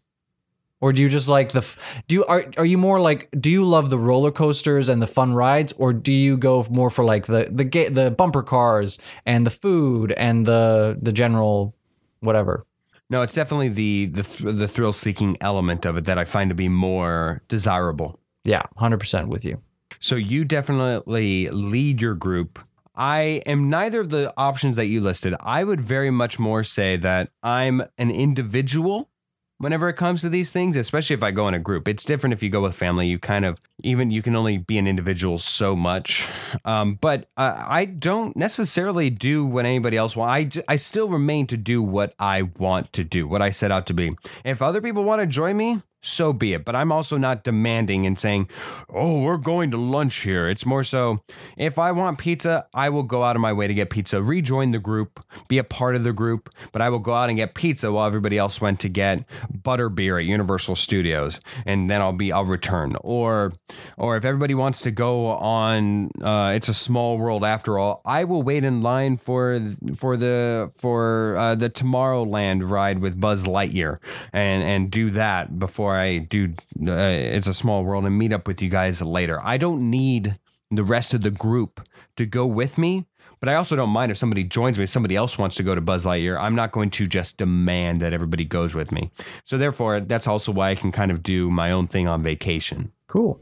Or 0.85 0.93
do 0.93 1.01
you 1.01 1.09
just 1.09 1.27
like 1.27 1.51
the 1.51 1.65
do 2.07 2.13
you 2.13 2.25
are 2.25 2.45
are 2.57 2.65
you 2.65 2.77
more 2.77 3.01
like 3.01 3.27
do 3.39 3.49
you 3.49 3.65
love 3.65 3.89
the 3.89 3.97
roller 3.97 4.29
coasters 4.29 4.87
and 4.87 5.01
the 5.01 5.07
fun 5.07 5.33
rides 5.33 5.73
or 5.79 5.93
do 5.93 6.11
you 6.11 6.37
go 6.37 6.63
more 6.69 6.91
for 6.91 7.03
like 7.03 7.25
the 7.25 7.49
the 7.51 7.63
ga- 7.63 7.89
the 7.89 8.11
bumper 8.11 8.43
cars 8.43 8.99
and 9.25 9.47
the 9.47 9.49
food 9.49 10.11
and 10.11 10.45
the 10.45 10.95
the 11.01 11.11
general 11.11 11.73
whatever? 12.19 12.67
No, 13.09 13.23
it's 13.23 13.33
definitely 13.33 13.69
the 13.69 14.05
the 14.05 14.21
th- 14.21 14.55
the 14.57 14.67
thrill 14.67 14.93
seeking 14.93 15.37
element 15.41 15.87
of 15.87 15.97
it 15.97 16.05
that 16.05 16.19
I 16.19 16.25
find 16.25 16.51
to 16.51 16.55
be 16.55 16.69
more 16.69 17.41
desirable. 17.47 18.19
Yeah, 18.43 18.61
100% 18.77 19.25
with 19.25 19.43
you. 19.43 19.59
So 19.97 20.15
you 20.15 20.45
definitely 20.45 21.49
lead 21.49 21.99
your 21.99 22.13
group. 22.13 22.59
I 22.95 23.41
am 23.47 23.71
neither 23.71 24.01
of 24.01 24.11
the 24.11 24.31
options 24.37 24.75
that 24.75 24.85
you 24.85 25.01
listed. 25.01 25.33
I 25.39 25.63
would 25.63 25.81
very 25.81 26.11
much 26.11 26.37
more 26.37 26.63
say 26.63 26.95
that 26.97 27.31
I'm 27.41 27.81
an 27.97 28.11
individual 28.11 29.09
whenever 29.57 29.89
it 29.89 29.93
comes 29.95 30.21
to 30.21 30.29
these 30.29 30.51
things, 30.51 30.75
especially 30.75 31.13
if 31.13 31.23
I 31.23 31.31
go 31.31 31.47
in 31.47 31.53
a 31.53 31.59
group. 31.59 31.87
It's 31.87 32.05
different 32.05 32.33
if 32.33 32.43
you 32.43 32.49
go 32.49 32.61
with 32.61 32.75
family. 32.75 33.07
You 33.07 33.19
kind 33.19 33.45
of 33.45 33.59
even 33.83 34.11
you 34.11 34.21
can 34.21 34.35
only 34.35 34.57
be 34.57 34.77
an 34.77 34.87
individual 34.87 35.37
so 35.37 35.75
much. 35.75 36.27
Um, 36.65 36.97
but 37.01 37.29
uh, 37.37 37.63
I 37.67 37.85
don't 37.85 38.35
necessarily 38.35 39.09
do 39.09 39.45
what 39.45 39.65
anybody 39.65 39.97
else 39.97 40.15
wants. 40.15 40.59
I 40.67 40.75
still 40.75 41.07
remain 41.07 41.47
to 41.47 41.57
do 41.57 41.81
what 41.81 42.13
I 42.19 42.43
want 42.43 42.93
to 42.93 43.03
do, 43.03 43.27
what 43.27 43.41
I 43.41 43.49
set 43.49 43.71
out 43.71 43.85
to 43.87 43.93
be. 43.93 44.11
If 44.43 44.61
other 44.61 44.81
people 44.81 45.03
want 45.03 45.21
to 45.21 45.27
join 45.27 45.57
me, 45.57 45.81
so 46.05 46.33
be 46.33 46.53
it. 46.53 46.65
But 46.65 46.75
I'm 46.75 46.91
also 46.91 47.17
not 47.17 47.43
demanding 47.43 48.05
and 48.05 48.17
saying, 48.17 48.49
oh, 48.89 49.21
we're 49.21 49.37
going 49.37 49.71
to 49.71 49.77
lunch 49.77 50.17
here. 50.17 50.47
It's 50.47 50.65
more 50.65 50.83
so 50.83 51.23
if 51.57 51.79
I 51.79 51.91
want 51.91 52.19
pizza, 52.19 52.67
I 52.73 52.89
will 52.89 53.03
go 53.03 53.23
out 53.23 53.35
of 53.35 53.41
my 53.41 53.53
way 53.53 53.67
to 53.67 53.73
get 53.73 53.89
pizza, 53.89 54.21
rejoin 54.21 54.71
the 54.71 54.79
group, 54.79 55.19
be 55.47 55.57
a 55.57 55.63
part 55.63 55.95
of 55.95 56.03
the 56.03 56.13
group, 56.13 56.49
but 56.71 56.81
I 56.81 56.89
will 56.89 56.99
go 56.99 57.13
out 57.13 57.29
and 57.29 57.37
get 57.37 57.55
pizza 57.55 57.91
while 57.91 58.05
everybody 58.05 58.37
else 58.37 58.61
went 58.61 58.79
to 58.81 58.89
get 58.89 59.25
butter 59.49 59.89
beer 59.89 60.17
at 60.17 60.25
Universal 60.25 60.75
Studios. 60.75 61.39
And 61.65 61.89
then 61.89 62.01
I'll 62.01 62.13
be, 62.13 62.31
I'll 62.31 62.45
return. 62.45 62.95
Or, 63.01 63.53
or 63.97 64.17
if 64.17 64.25
everybody 64.25 64.53
wants 64.53 64.81
to 64.81 64.91
go 64.91 65.27
on, 65.27 66.11
uh, 66.21 66.53
it's 66.55 66.69
a 66.69 66.73
small 66.73 67.17
world 67.17 67.43
after 67.43 67.79
all, 67.79 68.01
I 68.05 68.23
will 68.23 68.43
wait 68.43 68.63
in 68.63 68.81
line 68.81 69.17
for, 69.17 69.59
for 69.95 70.17
the, 70.17 70.71
for 70.75 71.35
uh, 71.37 71.55
the 71.55 71.69
Tomorrowland 71.69 72.69
ride 72.69 72.99
with 72.99 73.19
Buzz 73.19 73.45
Lightyear 73.45 73.97
and, 74.33 74.63
and 74.63 74.91
do 74.91 75.09
that 75.11 75.57
before 75.59 75.94
I 75.95 76.19
do, 76.19 76.53
uh, 76.87 76.91
it's 76.91 77.47
a 77.47 77.53
small 77.53 77.83
world 77.83 78.05
and 78.05 78.17
meet 78.17 78.33
up 78.33 78.47
with 78.47 78.61
you 78.61 78.69
guys 78.69 79.01
later. 79.01 79.39
I 79.43 79.57
don't 79.57 79.89
need 79.89 80.37
the 80.71 80.83
rest 80.83 81.13
of 81.13 81.21
the 81.21 81.31
group 81.31 81.87
to 82.17 82.25
go 82.25 82.45
with 82.45 82.77
me. 82.77 83.05
But 83.41 83.49
I 83.49 83.55
also 83.55 83.75
don't 83.75 83.89
mind 83.89 84.11
if 84.11 84.17
somebody 84.17 84.43
joins 84.43 84.77
me, 84.77 84.85
if 84.85 84.89
somebody 84.89 85.15
else 85.15 85.37
wants 85.37 85.55
to 85.57 85.63
go 85.63 85.75
to 85.75 85.81
Buzz 85.81 86.05
Lightyear. 86.05 86.39
I'm 86.39 86.55
not 86.55 86.71
going 86.71 86.89
to 86.91 87.05
just 87.05 87.37
demand 87.37 88.01
that 88.01 88.13
everybody 88.13 88.45
goes 88.45 88.73
with 88.73 88.91
me. 88.91 89.11
So 89.43 89.57
therefore, 89.57 89.99
that's 89.99 90.25
also 90.25 90.51
why 90.51 90.69
I 90.71 90.75
can 90.75 90.91
kind 90.91 91.11
of 91.11 91.21
do 91.21 91.51
my 91.51 91.71
own 91.71 91.87
thing 91.87 92.07
on 92.07 92.23
vacation. 92.23 92.91
Cool. 93.07 93.39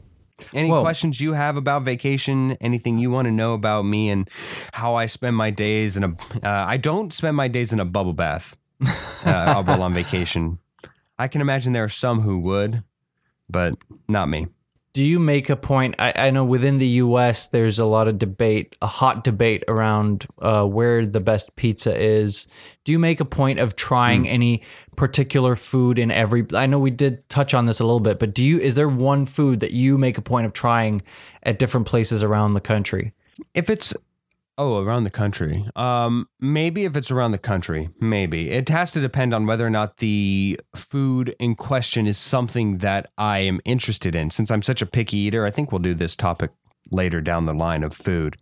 Any 0.52 0.68
questions 0.68 1.20
you 1.20 1.32
have 1.32 1.56
about 1.56 1.84
vacation? 1.84 2.52
Anything 2.60 2.98
you 2.98 3.10
want 3.10 3.26
to 3.26 3.32
know 3.32 3.54
about 3.54 3.82
me 3.82 4.10
and 4.10 4.28
how 4.72 4.96
I 4.96 5.06
spend 5.06 5.36
my 5.36 5.50
days 5.50 5.96
in 5.96 6.04
a? 6.04 6.08
Uh, 6.08 6.64
I 6.66 6.76
don't 6.76 7.12
spend 7.12 7.36
my 7.36 7.46
days 7.46 7.72
in 7.72 7.78
a 7.78 7.84
bubble 7.84 8.14
bath 8.14 8.56
uh, 9.24 9.62
while 9.62 9.82
on 9.82 9.94
vacation. 10.02 10.58
I 11.18 11.28
can 11.28 11.40
imagine 11.40 11.72
there 11.72 11.84
are 11.84 11.88
some 11.88 12.20
who 12.20 12.38
would, 12.40 12.82
but 13.48 13.74
not 14.08 14.28
me. 14.28 14.48
Do 14.94 15.04
you 15.04 15.18
make 15.18 15.50
a 15.50 15.56
point? 15.56 15.96
I, 15.98 16.12
I 16.14 16.30
know 16.30 16.44
within 16.44 16.78
the 16.78 16.86
U.S. 16.86 17.48
there's 17.48 17.80
a 17.80 17.84
lot 17.84 18.06
of 18.06 18.16
debate, 18.16 18.76
a 18.80 18.86
hot 18.86 19.24
debate 19.24 19.64
around 19.66 20.24
uh, 20.40 20.64
where 20.64 21.04
the 21.04 21.18
best 21.18 21.56
pizza 21.56 22.00
is. 22.00 22.46
Do 22.84 22.92
you 22.92 23.00
make 23.00 23.18
a 23.18 23.24
point 23.24 23.58
of 23.58 23.74
trying 23.74 24.28
any 24.28 24.62
particular 24.94 25.56
food 25.56 25.98
in 25.98 26.12
every? 26.12 26.46
I 26.54 26.66
know 26.66 26.78
we 26.78 26.92
did 26.92 27.28
touch 27.28 27.54
on 27.54 27.66
this 27.66 27.80
a 27.80 27.84
little 27.84 27.98
bit, 27.98 28.20
but 28.20 28.34
do 28.34 28.44
you? 28.44 28.60
Is 28.60 28.76
there 28.76 28.88
one 28.88 29.24
food 29.24 29.58
that 29.60 29.72
you 29.72 29.98
make 29.98 30.16
a 30.16 30.22
point 30.22 30.46
of 30.46 30.52
trying 30.52 31.02
at 31.42 31.58
different 31.58 31.88
places 31.88 32.22
around 32.22 32.52
the 32.52 32.60
country? 32.60 33.12
If 33.52 33.70
it's 33.70 33.94
oh 34.56 34.82
around 34.82 35.04
the 35.04 35.10
country, 35.10 35.66
um, 35.76 36.28
maybe 36.40 36.84
if 36.84 36.96
it's 36.96 37.10
around 37.10 37.32
the 37.32 37.38
country, 37.38 37.88
maybe 38.00 38.50
it 38.50 38.68
has 38.68 38.92
to 38.92 39.00
depend 39.00 39.34
on 39.34 39.46
whether 39.46 39.66
or 39.66 39.70
not 39.70 39.98
the 39.98 40.58
food 40.74 41.34
in 41.38 41.54
question 41.54 42.06
is 42.06 42.18
something 42.18 42.78
that 42.78 43.10
I 43.18 43.40
am 43.40 43.60
interested 43.64 44.14
in. 44.14 44.30
Since 44.30 44.50
I'm 44.50 44.62
such 44.62 44.82
a 44.82 44.86
picky 44.86 45.18
eater, 45.18 45.44
I 45.44 45.50
think 45.50 45.72
we'll 45.72 45.80
do 45.80 45.94
this 45.94 46.16
topic 46.16 46.50
later 46.90 47.20
down 47.20 47.46
the 47.46 47.54
line 47.54 47.82
of 47.82 47.94
food. 47.94 48.36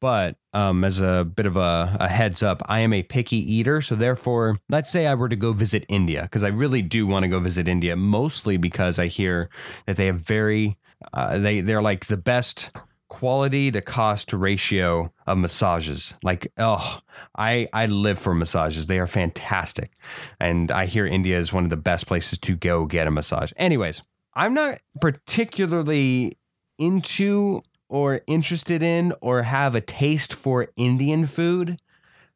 But 0.00 0.36
um, 0.52 0.84
as 0.84 1.00
a 1.00 1.24
bit 1.24 1.46
of 1.46 1.56
a, 1.56 1.96
a 1.98 2.08
heads 2.08 2.42
up, 2.42 2.62
I 2.66 2.80
am 2.80 2.92
a 2.92 3.02
picky 3.02 3.38
eater. 3.38 3.80
So, 3.80 3.94
therefore, 3.94 4.58
let's 4.68 4.90
say 4.90 5.06
I 5.06 5.14
were 5.14 5.30
to 5.30 5.36
go 5.36 5.54
visit 5.54 5.86
India, 5.88 6.22
because 6.22 6.44
I 6.44 6.48
really 6.48 6.82
do 6.82 7.06
want 7.06 7.22
to 7.22 7.28
go 7.28 7.40
visit 7.40 7.68
India, 7.68 7.96
mostly 7.96 8.58
because 8.58 8.98
I 8.98 9.06
hear 9.06 9.48
that 9.86 9.96
they 9.96 10.04
have 10.06 10.20
very, 10.20 10.76
uh, 11.14 11.38
they, 11.38 11.62
they're 11.62 11.80
like 11.80 12.06
the 12.06 12.18
best 12.18 12.70
quality 13.08 13.70
to 13.70 13.80
cost 13.80 14.32
ratio 14.32 15.12
of 15.26 15.38
massages. 15.38 16.14
Like, 16.22 16.52
oh, 16.58 16.98
I, 17.36 17.68
I 17.72 17.86
live 17.86 18.18
for 18.18 18.34
massages. 18.34 18.86
They 18.86 18.98
are 18.98 19.06
fantastic. 19.06 19.92
And 20.40 20.70
I 20.70 20.86
hear 20.86 21.06
India 21.06 21.38
is 21.38 21.52
one 21.52 21.64
of 21.64 21.70
the 21.70 21.76
best 21.76 22.06
places 22.06 22.38
to 22.40 22.56
go 22.56 22.86
get 22.86 23.06
a 23.06 23.10
massage. 23.10 23.52
Anyways, 23.56 24.02
I'm 24.34 24.54
not 24.54 24.80
particularly 25.00 26.38
into 26.78 27.62
or 27.88 28.20
interested 28.26 28.82
in 28.82 29.12
or 29.20 29.42
have 29.42 29.74
a 29.74 29.80
taste 29.80 30.34
for 30.34 30.68
Indian 30.76 31.26
food. 31.26 31.78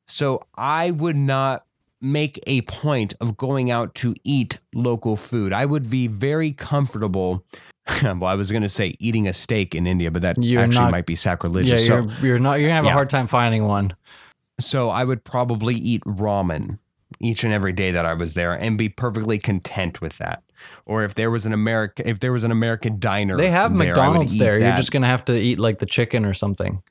So 0.07 0.43
I 0.55 0.91
would 0.93 1.17
not 1.17 1.65
make 2.01 2.39
a 2.47 2.63
point 2.63 3.15
of 3.21 3.37
going 3.37 3.71
out 3.71 3.95
to 3.97 4.15
eat 4.23 4.59
local 4.73 5.17
food. 5.17 5.53
I 5.53 5.67
would 5.67 5.91
be 5.91 6.07
very 6.07 6.53
comfortable. 6.53 7.45
well, 8.03 8.25
I 8.25 8.35
was 8.35 8.51
going 8.51 8.63
to 8.63 8.69
say 8.69 8.95
eating 8.99 9.27
a 9.29 9.33
steak 9.33 9.75
in 9.75 9.87
India, 9.87 10.11
but 10.11 10.23
that 10.23 10.43
You're 10.43 10.63
actually 10.63 10.81
not- 10.81 10.91
might 10.93 11.07
be 11.07 11.15
Yeah, 11.15 11.19
sacrilegious. 11.19 11.87
you're 11.89 12.05
you're 12.23 12.39
not 12.39 12.61
you're 12.61 12.69
gonna 12.69 12.77
have 12.77 12.85
Yeah. 12.85 12.91
a 12.91 12.95
hard 12.95 13.11
time 13.11 13.27
finding 13.27 13.65
one. 13.65 13.95
so 14.61 14.89
I 14.91 15.05
would 15.05 15.23
probably 15.25 15.75
eat 15.77 16.03
ramen 16.05 16.79
each 17.21 17.45
and 17.45 17.53
every 17.53 17.73
day 17.73 17.91
that 17.93 18.05
I 18.05 18.15
was 18.15 18.35
there 18.35 18.53
and 18.55 18.77
be 18.77 18.89
perfectly 18.89 19.39
content 19.39 20.01
with 20.01 20.19
that. 20.19 20.43
Or 20.85 21.05
if 21.05 21.15
there 21.15 21.31
was 21.31 21.47
an 21.47 21.53
American, 21.53 22.07
if 22.09 22.19
there 22.21 22.33
was 22.33 22.43
an 22.45 22.51
American 22.51 22.99
diner, 22.99 23.37
They 23.37 23.51
have 23.51 23.77
there, 23.79 23.89
McDonald's 23.89 24.37
there. 24.39 24.59
You're 24.59 24.75
just 24.77 24.91
gonna 24.93 25.07
have 25.07 25.25
to 25.27 25.37
eat 25.39 25.59
like 25.59 25.79
the 25.79 25.87
chicken 25.87 26.25
or 26.25 26.35
something. 26.35 26.83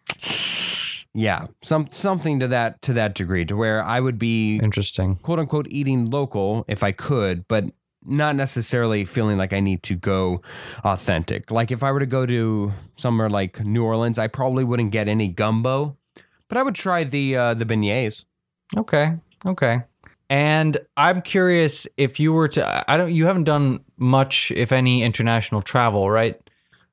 yeah, 1.14 1.46
some 1.62 1.88
something 1.92 2.40
to 2.40 2.48
that 2.50 2.82
to 2.84 2.94
that 2.94 3.16
degree, 3.16 3.46
to 3.46 3.56
where 3.56 3.84
I 3.84 4.00
would 4.00 4.18
be 4.20 4.58
Interesting. 4.58 5.16
quote 5.18 5.40
unquote 5.40 5.68
eating 5.70 6.10
local 6.10 6.64
if 6.68 6.84
I 6.84 6.92
could, 6.92 7.48
but 7.48 7.72
not 8.08 8.36
necessarily 8.36 9.06
feeling 9.06 9.38
like 9.38 9.54
I 9.54 9.60
need 9.60 9.84
to 9.84 9.96
go 9.96 10.38
authentic. 10.84 11.52
Like 11.52 11.72
if 11.72 11.84
I 11.84 11.92
were 11.92 12.00
to 12.00 12.06
go 12.06 12.26
to 12.26 12.72
somewhere 12.96 13.30
like 13.30 13.66
New 13.66 13.84
Orleans, 13.84 14.18
I 14.18 14.28
probably 14.28 14.64
wouldn't 14.64 14.92
get 14.92 15.08
any 15.08 15.28
gumbo, 15.28 15.98
but 16.48 16.58
I 16.58 16.64
would 16.64 16.76
try 16.76 17.04
the 17.04 17.36
uh, 17.36 17.54
the 17.54 17.66
beignets. 17.66 18.24
Okay. 18.76 19.12
Okay. 19.46 19.82
And 20.30 20.78
I'm 20.98 21.22
curious 21.22 21.88
if 21.96 22.20
you 22.20 22.34
were 22.34 22.48
to 22.50 22.92
I 22.92 22.98
don't 22.98 23.14
you 23.14 23.26
haven't 23.26 23.46
done 23.46 23.82
much 23.98 24.52
if 24.52 24.72
any 24.72 25.04
international 25.04 25.62
travel, 25.62 26.10
right? 26.10 26.38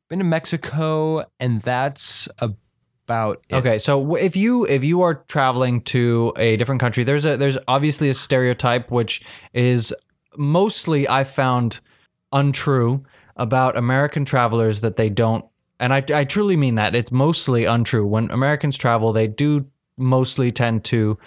Been 0.09 0.19
to 0.19 0.25
Mexico, 0.25 1.25
and 1.41 1.63
that's 1.63 2.29
about 2.39 3.43
it. 3.49 3.57
Okay, 3.57 3.79
so 3.79 4.15
if 4.17 4.37
you 4.37 4.67
if 4.67 4.85
you 4.85 5.03
are 5.03 5.15
traveling 5.29 5.81
to 5.83 6.33
a 6.37 6.57
different 6.57 6.81
country, 6.81 7.05
there's 7.05 7.25
a 7.25 7.37
there's 7.37 7.59
obviously 7.69 8.11
a 8.11 8.15
stereotype 8.15 8.91
which 8.91 9.23
is 9.53 9.95
mostly 10.37 11.09
I 11.09 11.25
found 11.25 11.81
untrue 12.33 13.05
about 13.37 13.77
American 13.77 14.25
travelers 14.25 14.81
that 14.81 14.97
they 14.97 15.09
don't, 15.09 15.45
and 15.81 15.93
I, 15.93 16.05
I 16.13 16.25
truly 16.25 16.57
mean 16.57 16.77
that. 16.77 16.95
It's 16.95 17.11
mostly 17.11 17.65
untrue. 17.65 18.07
When 18.07 18.31
Americans 18.31 18.77
travel, 18.77 19.13
they 19.13 19.27
do 19.27 19.67
mostly 19.97 20.51
tend 20.53 20.85
to 20.85 21.19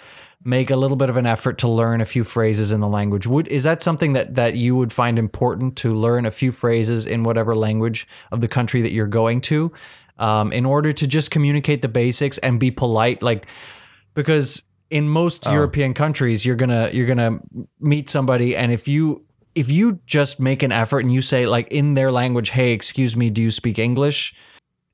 make 0.44 0.70
a 0.70 0.76
little 0.76 0.96
bit 0.96 1.10
of 1.10 1.16
an 1.16 1.26
effort 1.26 1.58
to 1.58 1.68
learn 1.68 2.00
a 2.00 2.06
few 2.06 2.24
phrases 2.24 2.70
in 2.70 2.80
the 2.80 2.88
language. 2.88 3.26
Would 3.26 3.48
is 3.48 3.64
that 3.64 3.82
something 3.82 4.12
that 4.12 4.36
that 4.36 4.54
you 4.54 4.76
would 4.76 4.92
find 4.92 5.18
important 5.18 5.76
to 5.78 5.94
learn 5.94 6.26
a 6.26 6.30
few 6.30 6.52
phrases 6.52 7.06
in 7.06 7.24
whatever 7.24 7.56
language 7.56 8.06
of 8.30 8.40
the 8.40 8.48
country 8.48 8.80
that 8.82 8.92
you're 8.92 9.06
going 9.06 9.40
to, 9.42 9.72
um, 10.18 10.52
in 10.52 10.64
order 10.64 10.92
to 10.92 11.06
just 11.06 11.30
communicate 11.30 11.82
the 11.82 11.88
basics 11.88 12.38
and 12.38 12.60
be 12.60 12.70
polite, 12.70 13.22
like 13.22 13.46
because 14.14 14.67
in 14.90 15.08
most 15.08 15.44
European 15.46 15.94
countries 15.94 16.44
you're 16.44 16.56
gonna 16.56 16.90
you're 16.92 17.06
gonna 17.06 17.38
meet 17.80 18.08
somebody 18.08 18.56
and 18.56 18.72
if 18.72 18.88
you 18.88 19.24
if 19.58 19.70
you 19.70 19.98
just 20.06 20.38
make 20.38 20.62
an 20.62 20.70
effort 20.70 21.00
and 21.00 21.12
you 21.12 21.20
say 21.20 21.46
like 21.46 21.66
in 21.68 21.94
their 21.94 22.12
language, 22.12 22.50
hey, 22.50 22.72
excuse 22.72 23.16
me, 23.16 23.28
do 23.28 23.42
you 23.42 23.50
speak 23.50 23.78
English? 23.78 24.34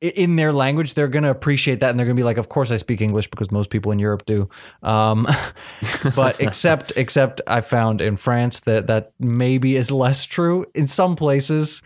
In 0.01 0.37
their 0.37 0.55
language, 0.55 0.95
they're 0.95 1.09
gonna 1.09 1.31
appreciate 1.31 1.81
that, 1.81 1.91
and 1.91 1.99
they're 1.99 2.07
gonna 2.07 2.15
be 2.15 2.25
like, 2.25 2.37
"Of 2.37 2.51
course, 2.51 2.71
I 2.71 2.77
speak 2.77 3.01
English 3.01 3.29
because 3.29 3.51
most 3.51 3.71
people 3.71 3.91
in 3.93 3.99
Europe 3.99 4.27
do." 4.27 4.49
Um, 4.83 5.27
but 6.17 6.39
except, 6.41 6.93
except 6.97 7.41
I 7.47 7.61
found 7.63 8.01
in 8.01 8.17
France 8.17 8.61
that 8.61 8.87
that 8.87 9.13
maybe 9.19 9.77
is 9.77 9.91
less 9.91 10.25
true. 10.25 10.67
In 10.75 10.89
some 10.89 11.17
places, 11.17 11.83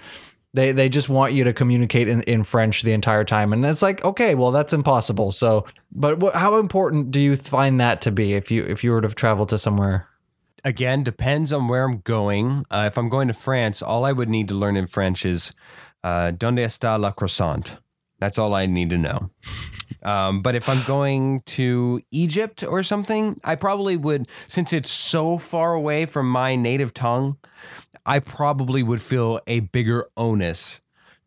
they 0.59 0.73
they 0.73 0.88
just 0.88 1.09
want 1.09 1.33
you 1.33 1.44
to 1.44 1.53
communicate 1.53 2.09
in, 2.09 2.23
in 2.23 2.42
French 2.44 2.83
the 2.83 2.92
entire 2.92 3.25
time, 3.25 3.53
and 3.53 3.64
it's 3.64 3.83
like, 3.83 4.05
okay, 4.05 4.35
well, 4.35 4.51
that's 4.51 4.73
impossible. 4.73 5.33
So, 5.33 5.66
but 5.92 6.18
what, 6.18 6.35
how 6.35 6.59
important 6.59 7.11
do 7.11 7.21
you 7.21 7.37
find 7.37 7.81
that 7.81 8.01
to 8.03 8.11
be 8.11 8.35
if 8.35 8.51
you 8.51 8.64
if 8.64 8.83
you 8.83 8.90
were 8.90 9.01
to 9.01 9.09
travel 9.09 9.47
to 9.47 9.59
somewhere? 9.59 10.09
Again, 10.64 11.05
depends 11.05 11.53
on 11.53 11.68
where 11.68 11.85
I'm 11.85 12.01
going. 12.01 12.64
Uh, 12.71 12.85
if 12.90 12.99
I'm 12.99 13.09
going 13.09 13.29
to 13.29 13.35
France, 13.35 13.81
all 13.81 14.05
I 14.05 14.12
would 14.12 14.29
need 14.29 14.49
to 14.49 14.55
learn 14.55 14.77
in 14.77 14.87
French 14.87 15.25
is 15.25 15.53
uh, 16.03 16.33
"Donde 16.33 16.59
está 16.59 16.99
la 16.99 17.12
croissant?" 17.12 17.77
That's 18.18 18.38
all 18.38 18.53
I 18.53 18.66
need 18.66 18.90
to 18.90 18.99
know. 18.99 19.31
Um, 20.03 20.42
but 20.42 20.55
if 20.55 20.68
I'm 20.68 20.83
going 20.87 21.42
to 21.42 22.01
Egypt 22.11 22.64
or 22.64 22.83
something, 22.83 23.40
I 23.44 23.55
probably 23.55 23.97
would, 23.97 24.27
since 24.47 24.73
it's 24.73 24.90
so 24.90 25.38
far 25.38 25.75
away 25.75 26.07
from 26.07 26.29
my 26.29 26.57
native 26.57 26.94
tongue, 26.94 27.37
I 28.09 28.18
probably 28.21 28.83
would 28.83 29.03
feel 29.03 29.40
a 29.47 29.61
bigger 29.61 30.09
onus 30.16 30.81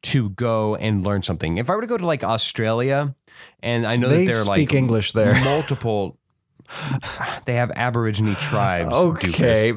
to 0.03 0.29
go 0.31 0.75
and 0.75 1.03
learn 1.03 1.21
something. 1.21 1.57
If 1.57 1.69
I 1.69 1.75
were 1.75 1.81
to 1.81 1.87
go 1.87 1.97
to 1.97 2.05
like 2.05 2.23
Australia, 2.23 3.13
and 3.61 3.85
I 3.85 3.95
know 3.97 4.09
They 4.09 4.25
that 4.25 4.31
they're 4.31 4.41
speak 4.41 4.47
like 4.71 4.73
English 4.73 5.11
there. 5.13 5.35
multiple. 5.43 6.17
They 7.45 7.55
have 7.55 7.69
Aborigine 7.75 8.33
tribes. 8.35 8.93
Okay, 8.93 9.71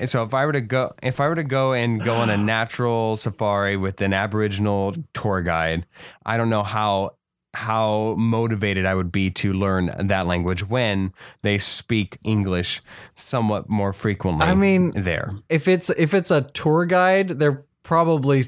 And 0.00 0.10
so 0.10 0.24
if 0.24 0.34
I 0.34 0.44
were 0.44 0.52
to 0.52 0.60
go, 0.60 0.92
if 1.02 1.20
I 1.20 1.28
were 1.28 1.36
to 1.36 1.44
go 1.44 1.72
and 1.72 2.02
go 2.02 2.14
on 2.16 2.28
a 2.30 2.36
natural 2.36 3.16
safari 3.16 3.76
with 3.76 4.00
an 4.00 4.12
Aboriginal 4.12 4.94
tour 5.14 5.40
guide, 5.40 5.86
I 6.26 6.36
don't 6.36 6.50
know 6.50 6.64
how 6.64 7.12
how 7.54 8.14
motivated 8.16 8.86
I 8.86 8.94
would 8.94 9.10
be 9.10 9.30
to 9.30 9.52
learn 9.52 9.90
that 9.98 10.26
language 10.26 10.68
when 10.68 11.12
they 11.42 11.58
speak 11.58 12.16
English 12.24 12.80
somewhat 13.14 13.68
more 13.68 13.92
frequently. 13.92 14.46
I 14.46 14.54
mean, 14.54 14.90
there. 14.90 15.32
if 15.48 15.66
it's 15.66 15.90
if 15.90 16.14
it's 16.14 16.30
a 16.30 16.42
tour 16.42 16.84
guide, 16.86 17.28
they're 17.28 17.64
probably 17.82 18.44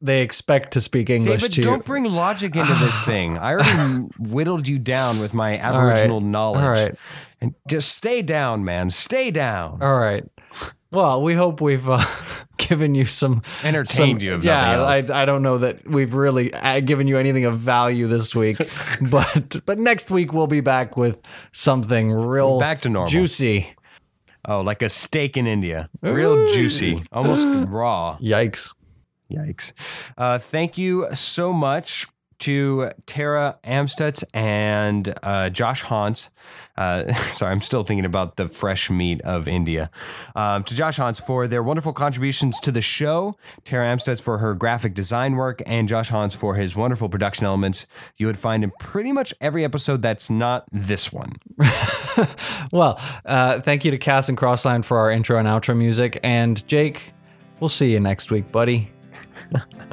they 0.00 0.22
expect 0.22 0.72
to 0.72 0.80
speak 0.80 1.10
English 1.10 1.42
David, 1.42 1.54
to 1.54 1.62
don't 1.62 1.84
bring 1.84 2.04
logic 2.04 2.56
into 2.56 2.74
this 2.74 3.00
thing. 3.04 3.38
I 3.38 3.52
already 3.52 4.08
whittled 4.18 4.66
you 4.66 4.78
down 4.78 5.20
with 5.20 5.32
my 5.32 5.56
Aboriginal 5.58 6.20
knowledge. 6.20 6.64
All 6.64 6.70
right. 6.70 6.94
And 7.40 7.54
just 7.68 7.96
stay 7.96 8.22
down, 8.22 8.64
man. 8.64 8.90
Stay 8.90 9.30
down. 9.30 9.82
All 9.82 9.98
right. 9.98 10.24
Well, 10.90 11.22
we 11.22 11.34
hope 11.34 11.60
we've 11.60 11.88
uh, 11.88 12.04
given 12.68 12.94
you 12.94 13.04
some 13.04 13.42
Entertained 13.62 14.20
some- 14.20 14.26
you, 14.26 14.40
yeah. 14.42 14.82
I, 14.82 15.22
I 15.22 15.24
don't 15.24 15.42
know 15.42 15.58
that 15.58 15.86
we've 15.88 16.14
really 16.14 16.52
uh, 16.54 16.80
given 16.80 17.06
you 17.08 17.18
anything 17.18 17.44
of 17.44 17.58
value 17.60 18.08
this 18.08 18.34
week, 18.34 18.58
but 19.10 19.56
but 19.66 19.78
next 19.78 20.10
week 20.10 20.32
we'll 20.32 20.46
be 20.46 20.60
back 20.60 20.96
with 20.96 21.22
something 21.52 22.10
real 22.12 22.58
Back 22.58 22.80
to 22.82 22.88
normal. 22.88 23.10
juicy. 23.10 23.74
Oh, 24.44 24.60
like 24.60 24.82
a 24.82 24.88
steak 24.88 25.36
in 25.36 25.46
India. 25.46 25.88
Real 26.00 26.46
juicy, 26.48 27.02
almost 27.12 27.46
raw. 27.68 28.18
Yikes! 28.20 28.74
Yikes. 29.30 29.72
Uh, 30.18 30.38
thank 30.38 30.76
you 30.76 31.06
so 31.14 31.52
much 31.52 32.06
to 32.42 32.90
Tara 33.06 33.58
Amstutz 33.64 34.24
and 34.34 35.14
uh, 35.22 35.48
Josh 35.48 35.82
Hans. 35.82 36.30
Uh, 36.76 37.12
sorry, 37.34 37.52
I'm 37.52 37.60
still 37.60 37.84
thinking 37.84 38.04
about 38.04 38.36
the 38.36 38.48
fresh 38.48 38.90
meat 38.90 39.20
of 39.22 39.46
India. 39.46 39.90
Um, 40.34 40.64
to 40.64 40.74
Josh 40.74 40.96
Hans 40.96 41.20
for 41.20 41.46
their 41.46 41.62
wonderful 41.62 41.92
contributions 41.92 42.58
to 42.60 42.72
the 42.72 42.82
show, 42.82 43.36
Tara 43.64 43.86
Amstutz 43.86 44.20
for 44.20 44.38
her 44.38 44.54
graphic 44.54 44.94
design 44.94 45.36
work, 45.36 45.62
and 45.66 45.88
Josh 45.88 46.08
Hans 46.08 46.34
for 46.34 46.56
his 46.56 46.74
wonderful 46.74 47.08
production 47.08 47.46
elements 47.46 47.86
you 48.16 48.26
would 48.26 48.38
find 48.38 48.64
in 48.64 48.72
pretty 48.80 49.12
much 49.12 49.32
every 49.40 49.64
episode 49.64 50.02
that's 50.02 50.28
not 50.28 50.64
this 50.72 51.12
one. 51.12 51.34
Well, 52.72 53.00
uh, 53.24 53.60
thank 53.60 53.84
you 53.84 53.90
to 53.90 53.98
Cass 53.98 54.28
and 54.28 54.36
Crossline 54.36 54.84
for 54.84 54.98
our 54.98 55.10
intro 55.10 55.38
and 55.38 55.46
outro 55.48 55.76
music, 55.76 56.18
and 56.22 56.66
Jake, 56.66 57.12
we'll 57.60 57.68
see 57.68 57.92
you 57.92 58.00
next 58.00 58.30
week, 58.30 58.50
buddy. 58.50 58.90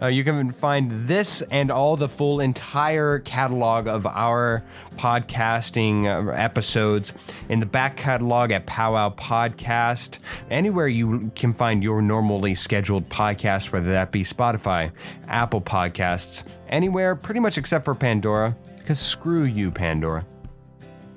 Uh, 0.00 0.06
you 0.06 0.24
can 0.24 0.50
find 0.52 1.06
this 1.06 1.42
and 1.50 1.70
all 1.70 1.96
the 1.96 2.08
full 2.08 2.40
entire 2.40 3.18
catalog 3.20 3.86
of 3.86 4.06
our 4.06 4.62
podcasting 4.96 6.06
uh, 6.06 6.30
episodes 6.32 7.12
in 7.48 7.58
the 7.58 7.66
back 7.66 7.96
catalog 7.96 8.50
at 8.50 8.66
Powwow 8.66 9.14
Podcast. 9.14 10.18
Anywhere 10.50 10.88
you 10.88 11.30
can 11.34 11.52
find 11.52 11.82
your 11.82 12.02
normally 12.02 12.54
scheduled 12.54 13.08
podcast, 13.08 13.72
whether 13.72 13.92
that 13.92 14.12
be 14.12 14.22
Spotify, 14.22 14.90
Apple 15.28 15.60
Podcasts, 15.60 16.44
anywhere 16.68 17.14
pretty 17.14 17.40
much 17.40 17.58
except 17.58 17.84
for 17.84 17.94
Pandora, 17.94 18.56
because 18.78 18.98
screw 18.98 19.44
you, 19.44 19.70
Pandora. 19.70 20.26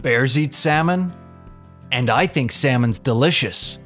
Bears 0.02 0.38
eat 0.38 0.54
salmon, 0.54 1.12
and 1.92 2.10
I 2.10 2.28
think 2.28 2.52
salmon's 2.52 3.00
delicious. 3.00 3.80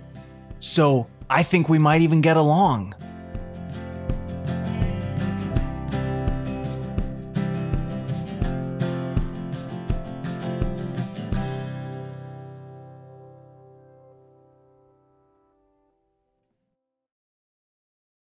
So 0.60 1.08
I 1.30 1.44
think 1.44 1.70
we 1.70 1.78
might 1.78 2.02
even 2.02 2.22
get 2.22 2.38
along. 2.38 2.96